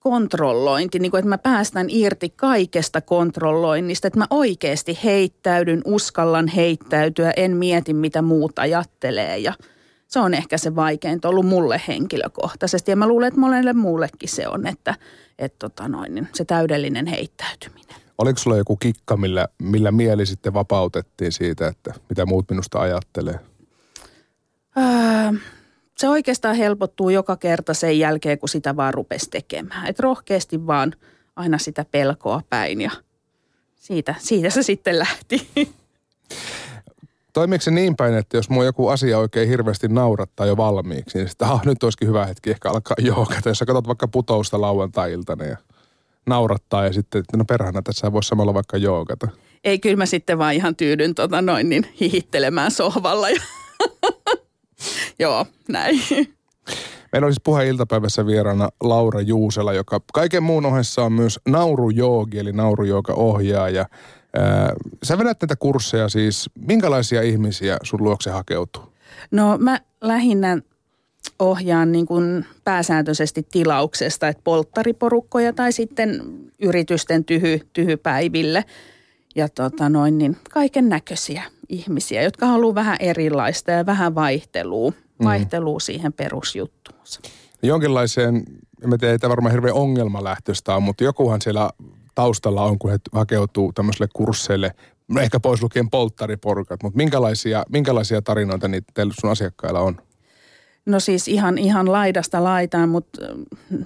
kontrollointi, 0.00 0.98
niin 0.98 1.10
kuin, 1.10 1.18
että 1.18 1.28
mä 1.28 1.38
päästän 1.38 1.86
irti 1.88 2.30
kaikesta 2.36 3.00
kontrolloinnista, 3.00 4.06
että 4.06 4.18
mä 4.18 4.26
oikeasti 4.30 4.98
heittäydyn, 5.04 5.82
uskallan 5.84 6.48
heittäytyä, 6.48 7.32
en 7.36 7.56
mieti 7.56 7.94
mitä 7.94 8.22
muut 8.22 8.58
ajattelee 8.58 9.38
ja 9.38 9.52
se 10.08 10.20
on 10.20 10.34
ehkä 10.34 10.58
se 10.58 10.74
vaikeinta 10.74 11.28
ollut 11.28 11.46
mulle 11.46 11.82
henkilökohtaisesti 11.88 12.90
ja 12.90 12.96
mä 12.96 13.08
luulen, 13.08 13.28
että 13.28 13.40
monelle 13.40 13.72
muullekin 13.72 14.28
se 14.28 14.48
on, 14.48 14.66
että, 14.66 14.94
että 15.38 15.58
tota 15.58 15.88
noin, 15.88 16.14
niin 16.14 16.28
se 16.32 16.44
täydellinen 16.44 17.06
heittäytyminen. 17.06 17.96
Oliko 18.18 18.38
sulla 18.38 18.56
joku 18.56 18.76
kikka, 18.76 19.16
millä, 19.16 19.48
millä 19.62 19.92
mieli 19.92 20.26
sitten 20.26 20.54
vapautettiin 20.54 21.32
siitä, 21.32 21.66
että 21.66 21.94
mitä 22.08 22.26
muut 22.26 22.50
minusta 22.50 22.80
ajattelee? 22.80 23.40
Öö, 24.76 25.40
se 25.98 26.08
oikeastaan 26.08 26.56
helpottuu 26.56 27.10
joka 27.10 27.36
kerta 27.36 27.74
sen 27.74 27.98
jälkeen, 27.98 28.38
kun 28.38 28.48
sitä 28.48 28.76
vaan 28.76 28.94
rupesi 28.94 29.30
tekemään. 29.30 29.86
Et 29.86 30.00
rohkeasti 30.00 30.66
vaan 30.66 30.92
aina 31.36 31.58
sitä 31.58 31.84
pelkoa 31.90 32.40
päin 32.50 32.80
ja 32.80 32.90
siitä, 33.76 34.14
siitä 34.18 34.50
se 34.50 34.62
sitten 34.62 34.98
lähti. 34.98 35.48
Toimiiko 37.32 37.62
se 37.62 37.70
niin 37.70 37.96
päin, 37.96 38.14
että 38.14 38.36
jos 38.36 38.50
mua 38.50 38.64
joku 38.64 38.88
asia 38.88 39.18
oikein 39.18 39.48
hirveästi 39.48 39.88
naurattaa 39.88 40.46
jo 40.46 40.56
valmiiksi, 40.56 41.18
niin 41.18 41.28
sitten 41.28 41.48
ah, 41.48 41.64
nyt 41.64 41.82
olisikin 41.82 42.08
hyvä 42.08 42.26
hetki 42.26 42.50
ehkä 42.50 42.70
alkaa 42.70 42.96
joogata. 43.00 43.48
Jos 43.48 43.58
sä 43.58 43.66
katsot 43.66 43.86
vaikka 43.86 44.08
putousta 44.08 44.60
lauantai-iltana 44.60 45.44
ja 45.44 45.56
naurattaa 46.26 46.84
ja 46.84 46.92
sitten, 46.92 47.24
no 47.36 47.44
perhana 47.44 47.82
tässä 47.82 48.12
voisi 48.12 48.28
samalla 48.28 48.54
vaikka 48.54 48.76
joogata. 48.76 49.28
Ei, 49.64 49.78
kyllä 49.78 49.96
mä 49.96 50.06
sitten 50.06 50.38
vaan 50.38 50.54
ihan 50.54 50.76
tyydyn 50.76 51.14
tota 51.14 51.42
noin 51.42 51.68
niin 51.68 51.86
hihittelemään 52.00 52.70
sohvalla 52.70 53.30
ja 53.30 53.40
joo, 55.18 55.46
näin. 55.68 56.02
Meillä 57.12 57.26
olisi 57.26 57.40
puhe 57.44 57.68
iltapäivässä 57.68 58.26
vieraana 58.26 58.68
Laura 58.80 59.20
Juusela, 59.20 59.72
joka 59.72 60.00
kaiken 60.12 60.42
muun 60.42 60.66
ohessa 60.66 61.04
on 61.04 61.12
myös 61.12 61.40
naurujoogi, 61.48 62.38
eli 62.38 62.52
naurujooga-ohjaaja. 62.52 63.86
Sä 65.02 65.18
vedät 65.18 65.42
näitä 65.42 65.56
kursseja 65.56 66.08
siis. 66.08 66.50
Minkälaisia 66.66 67.22
ihmisiä 67.22 67.76
sun 67.82 68.04
luokse 68.04 68.30
hakeutuu? 68.30 68.82
No 69.30 69.58
mä 69.58 69.80
lähinnä 70.00 70.58
ohjaan 71.38 71.92
niin 71.92 72.06
kuin 72.06 72.46
pääsääntöisesti 72.64 73.46
tilauksesta, 73.50 74.28
että 74.28 74.42
polttariporukkoja 74.44 75.52
tai 75.52 75.72
sitten 75.72 76.22
yritysten 76.58 77.24
tyhy, 77.24 77.60
tyhypäiville. 77.72 78.64
Ja 79.34 79.48
tota 79.48 79.88
noin, 79.88 80.18
niin 80.18 80.36
kaiken 80.50 80.88
näköisiä 80.88 81.42
ihmisiä, 81.72 82.22
jotka 82.22 82.46
haluaa 82.46 82.74
vähän 82.74 82.96
erilaista 83.00 83.70
ja 83.70 83.86
vähän 83.86 84.14
vaihtelua, 84.14 84.90
mm. 84.90 85.24
vaihtelua 85.24 85.80
siihen 85.80 86.12
perusjuttuunsa. 86.12 87.20
Jonkinlaiseen, 87.62 88.44
en 88.84 88.98
tiedä, 89.00 89.18
tämä 89.18 89.30
varmaan 89.30 89.52
hirveän 89.52 89.74
ongelmalähtöistä 89.74 90.76
on, 90.76 90.82
mutta 90.82 91.04
jokuhan 91.04 91.42
siellä 91.42 91.70
taustalla 92.14 92.62
on, 92.62 92.78
kun 92.78 92.90
he 92.90 92.98
hakeutuu 93.12 93.72
tämmöiselle 93.72 94.08
kursseille, 94.12 94.74
ehkä 95.20 95.40
pois 95.40 95.62
lukien 95.62 95.90
polttariporukat, 95.90 96.82
mutta 96.82 96.96
minkälaisia, 96.96 97.64
minkälaisia 97.68 98.22
tarinoita 98.22 98.68
niitä 98.68 98.92
sun 99.20 99.30
asiakkailla 99.30 99.80
on? 99.80 99.96
No 100.86 101.00
siis 101.00 101.28
ihan, 101.28 101.58
ihan 101.58 101.92
laidasta 101.92 102.44
laitaan, 102.44 102.88
mutta 102.88 103.20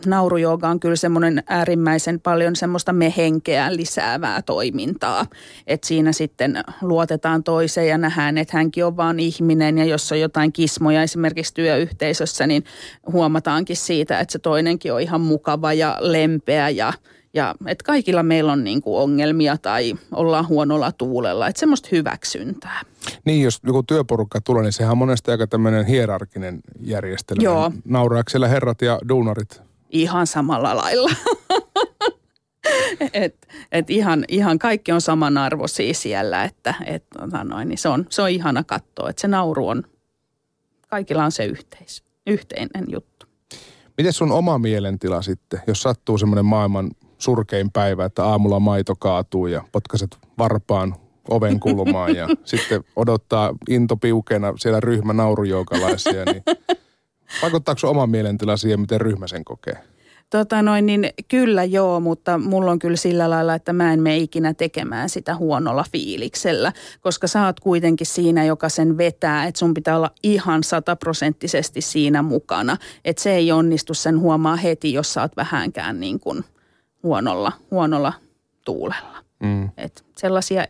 naurujooga 0.06 0.68
on 0.68 0.80
kyllä 0.80 0.96
semmoinen 0.96 1.42
äärimmäisen 1.48 2.20
paljon 2.20 2.56
semmoista 2.56 2.92
mehenkeä 2.92 3.76
lisäävää 3.76 4.42
toimintaa. 4.42 5.26
Että 5.66 5.86
siinä 5.86 6.12
sitten 6.12 6.62
luotetaan 6.82 7.44
toiseen 7.44 7.88
ja 7.88 7.98
nähdään, 7.98 8.38
että 8.38 8.56
hänkin 8.56 8.84
on 8.84 8.96
vaan 8.96 9.20
ihminen 9.20 9.78
ja 9.78 9.84
jos 9.84 10.12
on 10.12 10.20
jotain 10.20 10.52
kismoja 10.52 11.02
esimerkiksi 11.02 11.54
työyhteisössä, 11.54 12.46
niin 12.46 12.64
huomataankin 13.12 13.76
siitä, 13.76 14.20
että 14.20 14.32
se 14.32 14.38
toinenkin 14.38 14.92
on 14.92 15.00
ihan 15.00 15.20
mukava 15.20 15.72
ja 15.72 15.96
lempeä 16.00 16.68
ja– 16.68 16.92
ja 17.36 17.54
että 17.66 17.84
kaikilla 17.84 18.22
meillä 18.22 18.52
on 18.52 18.64
niin 18.64 18.82
kuin 18.82 19.02
ongelmia 19.02 19.56
tai 19.56 19.94
ollaan 20.12 20.48
huonolla 20.48 20.92
tuulella, 20.92 21.48
että 21.48 21.60
semmoista 21.60 21.88
hyväksyntää. 21.92 22.82
Niin, 23.24 23.42
jos 23.42 23.60
joku 23.66 23.82
työporukka 23.82 24.40
tulee, 24.40 24.62
niin 24.62 24.72
sehän 24.72 24.92
on 24.92 24.98
monesti 24.98 25.30
aika 25.30 25.46
tämmöinen 25.46 25.86
hierarkinen 25.86 26.60
järjestelmä. 26.80 27.42
Joo. 27.42 27.72
Nauraako 27.84 28.30
siellä 28.30 28.48
herrat 28.48 28.82
ja 28.82 28.98
duunarit? 29.08 29.62
Ihan 29.90 30.26
samalla 30.26 30.76
lailla. 30.76 31.10
et, 33.12 33.48
et 33.72 33.90
ihan, 33.90 34.24
ihan 34.28 34.58
kaikki 34.58 34.92
on 34.92 35.00
samanarvoisia 35.00 35.94
siellä, 35.94 36.44
että 36.44 36.74
et, 36.86 37.04
tota 37.18 37.44
noin, 37.44 37.68
niin 37.68 37.78
se, 37.78 37.88
on, 37.88 38.06
se 38.10 38.22
on 38.22 38.30
ihana 38.30 38.64
katsoa, 38.64 39.10
että 39.10 39.20
se 39.20 39.28
nauru 39.28 39.68
on, 39.68 39.82
kaikilla 40.88 41.24
on 41.24 41.32
se 41.32 41.44
yhteis, 41.44 42.04
yhteinen 42.26 42.84
juttu. 42.88 43.26
Miten 43.98 44.12
sun 44.12 44.32
oma 44.32 44.58
mielentila 44.58 45.22
sitten, 45.22 45.60
jos 45.66 45.82
sattuu 45.82 46.18
semmoinen 46.18 46.44
maailman 46.44 46.90
surkein 47.18 47.70
päivä, 47.70 48.04
että 48.04 48.24
aamulla 48.24 48.60
maito 48.60 48.94
kaatuu 48.96 49.46
ja 49.46 49.64
potkaset 49.72 50.16
varpaan 50.38 50.94
oven 51.30 51.60
kulmaan 51.60 52.16
ja 52.16 52.28
sitten 52.44 52.84
odottaa 52.96 53.54
into 53.68 53.96
piukeena 53.96 54.52
siellä 54.56 54.80
ryhmä 54.80 55.12
naurujoukalaisia, 55.12 56.24
niin 56.24 56.42
vaikuttaako 57.42 57.90
oma 57.90 58.06
mielentila 58.06 58.56
siihen, 58.56 58.80
miten 58.80 59.00
ryhmä 59.00 59.26
sen 59.26 59.44
kokee? 59.44 59.78
Tota 60.30 60.62
noin, 60.62 60.86
niin 60.86 61.10
kyllä 61.28 61.64
joo, 61.64 62.00
mutta 62.00 62.38
mulla 62.38 62.70
on 62.70 62.78
kyllä 62.78 62.96
sillä 62.96 63.30
lailla, 63.30 63.54
että 63.54 63.72
mä 63.72 63.92
en 63.92 64.02
mene 64.02 64.16
ikinä 64.16 64.54
tekemään 64.54 65.08
sitä 65.08 65.36
huonolla 65.36 65.84
fiiliksellä, 65.92 66.72
koska 67.00 67.26
sä 67.26 67.46
oot 67.46 67.60
kuitenkin 67.60 68.06
siinä, 68.06 68.44
joka 68.44 68.68
sen 68.68 68.98
vetää, 68.98 69.44
että 69.44 69.58
sun 69.58 69.74
pitää 69.74 69.96
olla 69.96 70.10
ihan 70.22 70.62
sataprosenttisesti 70.62 71.80
siinä 71.80 72.22
mukana. 72.22 72.76
Että 73.04 73.22
se 73.22 73.34
ei 73.34 73.52
onnistu, 73.52 73.94
sen 73.94 74.20
huomaa 74.20 74.56
heti, 74.56 74.92
jos 74.92 75.14
sä 75.14 75.22
oot 75.22 75.36
vähänkään 75.36 76.00
niin 76.00 76.20
kuin– 76.20 76.44
huonolla, 77.06 77.52
huonolla 77.70 78.12
tuulella. 78.64 79.24
Mm. 79.42 79.70
Et 79.76 80.04
sellaisia 80.16 80.66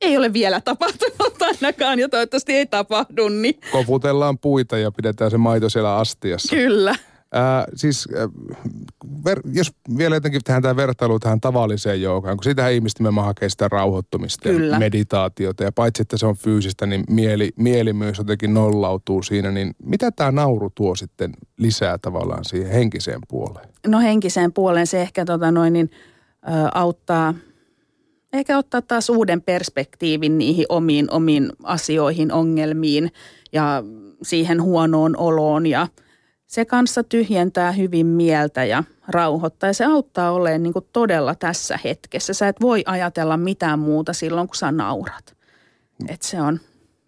ei 0.00 0.16
ole 0.16 0.32
vielä 0.32 0.60
tapahtunut 0.60 1.42
ainakaan 1.42 1.98
ja 1.98 2.08
toivottavasti 2.08 2.52
ei 2.52 2.66
tapahdu. 2.66 3.28
Niin. 3.28 3.60
Koputellaan 3.72 4.38
puita 4.38 4.78
ja 4.78 4.92
pidetään 4.92 5.30
se 5.30 5.38
maito 5.38 5.68
siellä 5.68 5.96
astiassa. 5.96 6.56
Kyllä. 6.56 6.94
Ää, 7.32 7.64
siis 7.74 8.08
äh, 8.16 8.30
ver, 9.24 9.40
jos 9.52 9.72
vielä 9.98 10.16
jotenkin 10.16 10.40
tehdään 10.44 10.62
tämä 10.62 10.76
vertailu 10.76 11.18
tähän 11.18 11.40
tavalliseen 11.40 12.02
joogaan, 12.02 12.36
kun 12.36 12.44
sitä 12.44 12.68
ihmistä 12.68 13.02
me 13.02 13.22
hakee 13.22 13.48
sitä 13.48 13.68
rauhoittumista 13.68 14.48
Kyllä. 14.48 14.76
ja 14.76 14.78
meditaatiota 14.78 15.64
ja 15.64 15.72
paitsi 15.72 16.02
että 16.02 16.16
se 16.16 16.26
on 16.26 16.36
fyysistä, 16.36 16.86
niin 16.86 17.04
mieli, 17.10 17.50
mieli 17.56 17.92
myös 17.92 18.18
jotenkin 18.18 18.54
nollautuu 18.54 19.22
siinä, 19.22 19.50
niin 19.50 19.74
mitä 19.82 20.10
tämä 20.10 20.30
nauru 20.30 20.70
tuo 20.70 20.94
sitten 20.94 21.32
lisää 21.56 21.98
tavallaan 21.98 22.44
siihen 22.44 22.72
henkiseen 22.72 23.20
puoleen? 23.28 23.68
No 23.86 24.00
henkiseen 24.00 24.52
puoleen 24.52 24.86
se 24.86 25.02
ehkä 25.02 25.24
tota 25.24 25.50
noin, 25.50 25.72
niin, 25.72 25.90
ä, 26.42 26.70
auttaa 26.74 27.34
ehkä 28.32 28.58
ottaa 28.58 28.82
taas 28.82 29.10
uuden 29.10 29.42
perspektiivin 29.42 30.38
niihin 30.38 30.66
omiin, 30.68 31.10
omiin 31.10 31.52
asioihin, 31.62 32.32
ongelmiin 32.32 33.12
ja 33.52 33.82
siihen 34.22 34.62
huonoon 34.62 35.16
oloon 35.16 35.66
ja– 35.66 35.88
se 36.46 36.64
kanssa 36.64 37.02
tyhjentää 37.02 37.72
hyvin 37.72 38.06
mieltä 38.06 38.64
ja 38.64 38.84
rauhoittaa 39.08 39.68
ja 39.68 39.74
se 39.74 39.84
auttaa 39.84 40.30
olemaan 40.30 40.62
niin 40.62 40.72
kuin 40.72 40.86
todella 40.92 41.34
tässä 41.34 41.78
hetkessä. 41.84 42.34
Sä 42.34 42.48
et 42.48 42.60
voi 42.60 42.82
ajatella 42.86 43.36
mitään 43.36 43.78
muuta 43.78 44.12
silloin, 44.12 44.48
kun 44.48 44.56
sä 44.56 44.72
naurat. 44.72 45.36
Et 46.08 46.22
se 46.22 46.40
on 46.40 46.60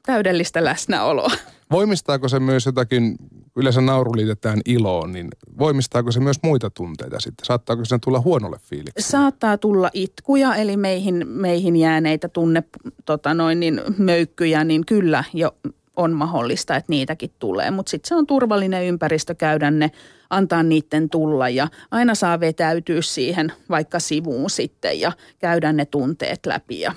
täydellistä 0.06 0.64
läsnäoloa. 0.64 1.30
Voimistaako 1.70 2.28
se 2.28 2.40
myös 2.40 2.66
jotakin, 2.66 3.16
yleensä 3.56 3.80
nauru 3.80 4.16
liitetään 4.16 4.60
iloon, 4.66 5.12
niin 5.12 5.28
voimistaako 5.58 6.12
se 6.12 6.20
myös 6.20 6.36
muita 6.42 6.70
tunteita 6.70 7.20
sitten? 7.20 7.46
Saattaako 7.46 7.84
se 7.84 7.98
tulla 8.04 8.20
huonolle 8.20 8.56
fiiliksi? 8.62 9.10
Saattaa 9.10 9.58
tulla 9.58 9.90
itkuja, 9.92 10.54
eli 10.54 10.76
meihin, 10.76 11.28
meihin 11.28 11.76
jääneitä 11.76 12.28
tunne, 12.28 12.64
tota 13.04 13.34
noin, 13.34 13.60
niin 13.60 13.80
möykkyjä, 13.98 14.64
niin 14.64 14.86
kyllä 14.86 15.24
jo 15.34 15.56
on 15.98 16.12
mahdollista, 16.12 16.76
että 16.76 16.92
niitäkin 16.92 17.30
tulee. 17.38 17.70
Mutta 17.70 17.90
sitten 17.90 18.08
se 18.08 18.14
on 18.14 18.26
turvallinen 18.26 18.84
ympäristö 18.84 19.34
käydä 19.34 19.70
ne, 19.70 19.90
antaa 20.30 20.62
niiden 20.62 21.10
tulla 21.10 21.48
ja 21.48 21.68
aina 21.90 22.14
saa 22.14 22.40
vetäytyä 22.40 23.02
siihen 23.02 23.52
vaikka 23.70 24.00
sivuun 24.00 24.50
sitten 24.50 25.00
ja 25.00 25.12
käydä 25.38 25.72
ne 25.72 25.84
tunteet 25.84 26.46
läpi 26.46 26.80
ja 26.80 26.94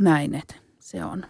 näin, 0.00 0.34
että 0.34 0.54
se 0.78 1.04
on. 1.04 1.24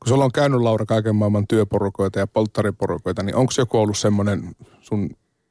Kun 0.00 0.08
sulla 0.08 0.24
on 0.24 0.32
käynyt 0.32 0.60
Laura 0.60 0.86
kaiken 0.86 1.16
maailman 1.16 1.46
työporukoita 1.46 2.18
ja 2.18 2.26
polttariporukoita, 2.26 3.22
niin 3.22 3.36
onko 3.36 3.52
joku 3.58 3.78
ollut 3.78 3.98
semmoinen 3.98 4.56
sun 4.80 5.10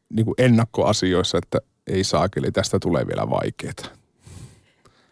niin 0.10 0.26
kuin 0.26 0.36
ennakkoasioissa, 0.38 1.38
että 1.38 1.58
ei 1.88 2.04
saakeli, 2.04 2.52
tästä 2.52 2.80
tulee 2.80 3.08
vielä 3.08 3.30
vaikeaa? 3.30 3.74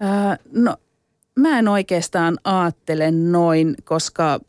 Öö, 0.01 0.45
no 0.51 0.77
mä 1.35 1.59
en 1.59 1.67
oikeastaan 1.67 2.37
ajattele 2.43 3.11
noin, 3.11 3.75
koska 3.83 4.39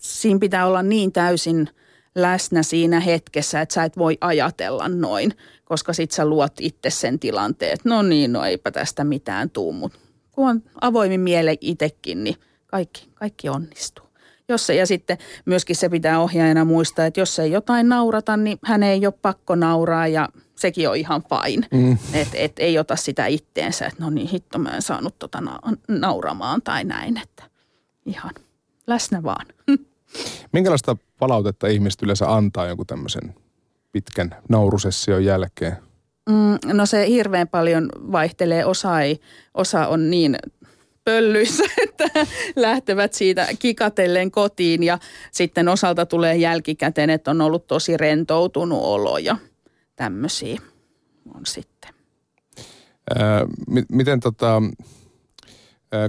siinä 0.00 0.40
pitää 0.40 0.66
olla 0.66 0.82
niin 0.82 1.12
täysin 1.12 1.68
läsnä 2.14 2.62
siinä 2.62 3.00
hetkessä, 3.00 3.60
että 3.60 3.72
sä 3.72 3.84
et 3.84 3.98
voi 3.98 4.18
ajatella 4.20 4.88
noin, 4.88 5.32
koska 5.64 5.92
sit 5.92 6.10
sä 6.10 6.26
luot 6.26 6.52
itse 6.60 6.90
sen 6.90 7.18
tilanteen, 7.18 7.72
että 7.72 7.88
no 7.88 8.02
niin, 8.02 8.32
no 8.32 8.44
eipä 8.44 8.70
tästä 8.70 9.04
mitään 9.04 9.50
tuu, 9.50 9.72
mutta 9.72 9.98
kun 10.32 10.48
on 10.48 10.62
avoimin 10.80 11.20
miele 11.20 11.56
itsekin, 11.60 12.24
niin 12.24 12.36
kaikki, 12.66 13.08
kaikki 13.14 13.48
onnistuu. 13.48 14.08
Jos 14.48 14.66
se, 14.66 14.74
ja 14.74 14.86
sitten 14.86 15.18
myöskin 15.44 15.76
se 15.76 15.88
pitää 15.88 16.20
ohjaajana 16.20 16.64
muistaa, 16.64 17.06
että 17.06 17.20
jos 17.20 17.38
ei 17.38 17.50
jotain 17.50 17.88
naurata, 17.88 18.36
niin 18.36 18.58
hän 18.64 18.82
ei 18.82 19.06
ole 19.06 19.14
pakko 19.22 19.54
nauraa 19.54 20.06
ja 20.06 20.28
sekin 20.56 20.88
on 20.88 20.96
ihan 20.96 21.22
fine. 21.22 21.66
Mm. 21.70 21.98
Että 22.12 22.36
et 22.38 22.52
ei 22.58 22.78
ota 22.78 22.96
sitä 22.96 23.26
itteensä, 23.26 23.86
että 23.86 24.02
no 24.02 24.10
niin 24.10 24.28
hitto 24.28 24.58
mä 24.58 24.70
en 24.70 24.82
saanut 24.82 25.18
tota 25.18 25.40
na- 25.40 25.60
nauramaan 25.88 26.62
tai 26.62 26.84
näin, 26.84 27.16
että 27.16 27.44
ihan 28.06 28.34
läsnä 28.86 29.22
vaan. 29.22 29.46
Minkälaista 30.52 30.96
palautetta 31.18 31.66
ihmiset 31.66 32.02
yleensä 32.02 32.34
antaa 32.34 32.66
jonkun 32.66 32.86
tämmöisen 32.86 33.34
pitkän 33.92 34.36
naurusession 34.48 35.24
jälkeen? 35.24 35.76
Mm, 36.28 36.76
no 36.76 36.86
se 36.86 37.08
hirveän 37.08 37.48
paljon 37.48 37.88
vaihtelee. 38.12 38.64
Osa, 38.64 39.00
ei, 39.00 39.20
osa 39.54 39.86
on 39.86 40.10
niin 40.10 40.38
pöllyissä, 41.04 41.64
että 41.88 42.26
lähtevät 42.56 43.14
siitä 43.14 43.48
kikatellen 43.58 44.30
kotiin 44.30 44.82
ja 44.82 44.98
sitten 45.32 45.68
osalta 45.68 46.06
tulee 46.06 46.36
jälkikäteen, 46.36 47.10
että 47.10 47.30
on 47.30 47.40
ollut 47.40 47.66
tosi 47.66 47.96
rentoutunut 47.96 48.82
olo 48.82 49.18
ja 49.18 49.36
tämmöisiä 49.96 50.60
on 51.34 51.46
sitten. 51.46 51.90
Ää, 53.18 53.46
miten 53.92 54.20
tota, 54.20 54.62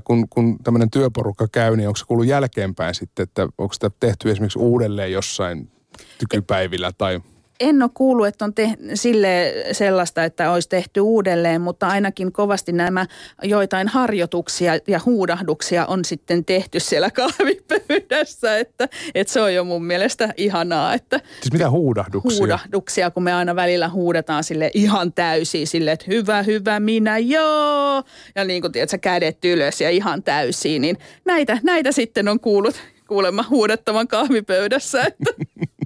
kun, 0.03 0.29
kun 0.29 0.57
tämmöinen 0.63 0.91
työporukka 0.91 1.47
käy, 1.51 1.75
niin 1.75 1.87
onko 1.87 1.97
se 1.97 2.05
kuullut 2.05 2.27
jälkeenpäin 2.27 2.95
sitten, 2.95 3.23
että 3.23 3.47
onko 3.57 3.73
sitä 3.73 3.91
tehty 3.99 4.31
esimerkiksi 4.31 4.59
uudelleen 4.59 5.11
jossain 5.11 5.71
tykypäivillä 6.17 6.91
tai 6.97 7.21
en 7.59 7.81
ole 7.81 7.89
kuullut, 7.93 8.27
että 8.27 8.45
on 8.45 8.53
te, 8.53 8.73
sille 8.93 9.53
sellaista, 9.71 10.23
että 10.23 10.51
olisi 10.51 10.69
tehty 10.69 10.99
uudelleen, 10.99 11.61
mutta 11.61 11.87
ainakin 11.87 12.31
kovasti 12.31 12.71
nämä 12.71 13.05
joitain 13.43 13.87
harjoituksia 13.87 14.73
ja 14.87 14.99
huudahduksia 15.05 15.85
on 15.85 16.05
sitten 16.05 16.45
tehty 16.45 16.79
siellä 16.79 17.11
kahvipöydässä, 17.11 18.57
että, 18.57 18.89
että 19.15 19.33
se 19.33 19.41
on 19.41 19.53
jo 19.53 19.63
mun 19.63 19.85
mielestä 19.85 20.33
ihanaa. 20.37 20.93
Että 20.93 21.19
siis 21.41 21.53
mitä 21.53 21.69
huudahduksia? 21.69 22.39
Huudahduksia, 22.39 23.11
kun 23.11 23.23
me 23.23 23.33
aina 23.33 23.55
välillä 23.55 23.89
huudetaan 23.89 24.43
sille 24.43 24.71
ihan 24.73 25.13
täysin 25.13 25.67
sille, 25.67 25.91
että 25.91 26.05
hyvä, 26.07 26.43
hyvä, 26.43 26.79
minä, 26.79 27.17
joo. 27.17 28.03
Ja 28.35 28.43
niin 28.45 28.61
kuin 28.61 28.71
tiedät, 28.71 29.01
kädet 29.01 29.45
ylös 29.45 29.81
ja 29.81 29.89
ihan 29.89 30.23
täysin, 30.23 30.81
niin 30.81 30.97
näitä, 31.25 31.57
näitä 31.63 31.91
sitten 31.91 32.27
on 32.27 32.39
kuullut 32.39 32.75
kuulemma 33.07 33.45
huudettavan 33.49 34.07
kahvipöydässä. 34.07 35.03
Että 35.03 35.33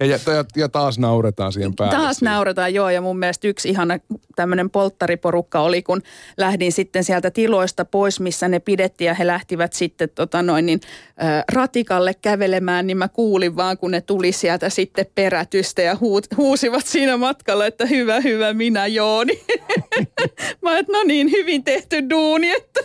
ja, 0.00 0.06
ja, 0.06 0.44
ja 0.56 0.68
taas 0.68 0.98
nauretaan 0.98 1.52
siihen 1.52 1.76
päälle. 1.76 1.96
Taas 1.96 2.16
siihen. 2.16 2.32
nauretaan, 2.32 2.74
joo. 2.74 2.90
Ja 2.90 3.00
mun 3.00 3.18
mielestä 3.18 3.48
yksi 3.48 3.68
ihana 3.68 3.98
tämmöinen 4.36 4.70
polttariporukka 4.70 5.60
oli, 5.60 5.82
kun 5.82 6.02
lähdin 6.36 6.72
sitten 6.72 7.04
sieltä 7.04 7.30
tiloista 7.30 7.84
pois, 7.84 8.20
missä 8.20 8.48
ne 8.48 8.60
pidettiin. 8.60 9.06
Ja 9.06 9.14
he 9.14 9.26
lähtivät 9.26 9.72
sitten 9.72 10.08
tota 10.14 10.42
noin, 10.42 10.66
niin, 10.66 10.80
ä, 11.22 11.44
ratikalle 11.52 12.14
kävelemään, 12.14 12.86
niin 12.86 12.96
mä 12.96 13.08
kuulin 13.08 13.56
vaan, 13.56 13.78
kun 13.78 13.90
ne 13.90 14.00
tuli 14.00 14.32
sieltä 14.32 14.70
sitten 14.70 15.06
perätystä 15.14 15.82
ja 15.82 15.96
huut, 16.00 16.26
huusivat 16.36 16.86
siinä 16.86 17.16
matkalla, 17.16 17.66
että 17.66 17.86
hyvä, 17.86 18.20
hyvä, 18.20 18.52
minä 18.52 18.86
Jooni. 18.86 19.44
mä 20.62 20.78
että 20.78 20.92
no 20.92 21.02
niin, 21.04 21.30
hyvin 21.30 21.64
tehty 21.64 22.10
duuni, 22.10 22.50
että 22.50 22.80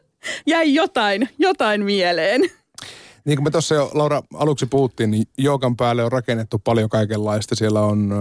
jäi 0.46 0.74
jotain, 0.74 1.28
jotain 1.38 1.84
mieleen. 1.84 2.40
Niin 3.24 3.36
kuin 3.38 3.44
me 3.44 3.50
tuossa 3.50 3.74
jo 3.74 3.90
Laura 3.94 4.22
aluksi 4.34 4.66
puhuttiin, 4.66 5.10
niin 5.10 5.24
joogan 5.38 5.76
päälle 5.76 6.04
on 6.04 6.12
rakennettu 6.12 6.58
paljon 6.58 6.88
kaikenlaista. 6.88 7.54
Siellä 7.54 7.80
on 7.80 8.14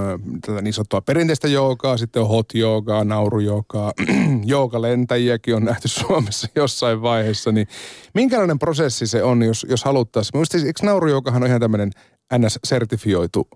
tätä 0.46 0.62
niin 0.62 0.74
sanottua 0.74 1.02
perinteistä 1.02 1.48
joogaa, 1.48 1.98
sitten 1.98 2.22
on 2.22 2.28
hot 2.28 2.46
joogaa, 2.54 3.04
naurujoogaa, 3.04 3.94
joogalentäjiäkin 4.46 5.56
on 5.56 5.66
nähty 5.66 5.88
Suomessa 6.00 6.48
jossain 6.56 7.02
vaiheessa. 7.02 7.52
Niin 7.52 7.68
minkälainen 8.14 8.60
prosessi 8.60 9.08
se 9.08 9.24
on, 9.24 9.44
jos, 9.44 9.66
jos 9.70 9.84
haluttaisiin? 9.84 10.32
Mielestäni 10.34 10.68
eikö 10.68 10.86
naurujoogahan 10.86 11.44
ole 11.44 11.50
ihan 11.50 11.62
tämmöinen 11.62 11.92
NS-sertifioitu 12.38 13.48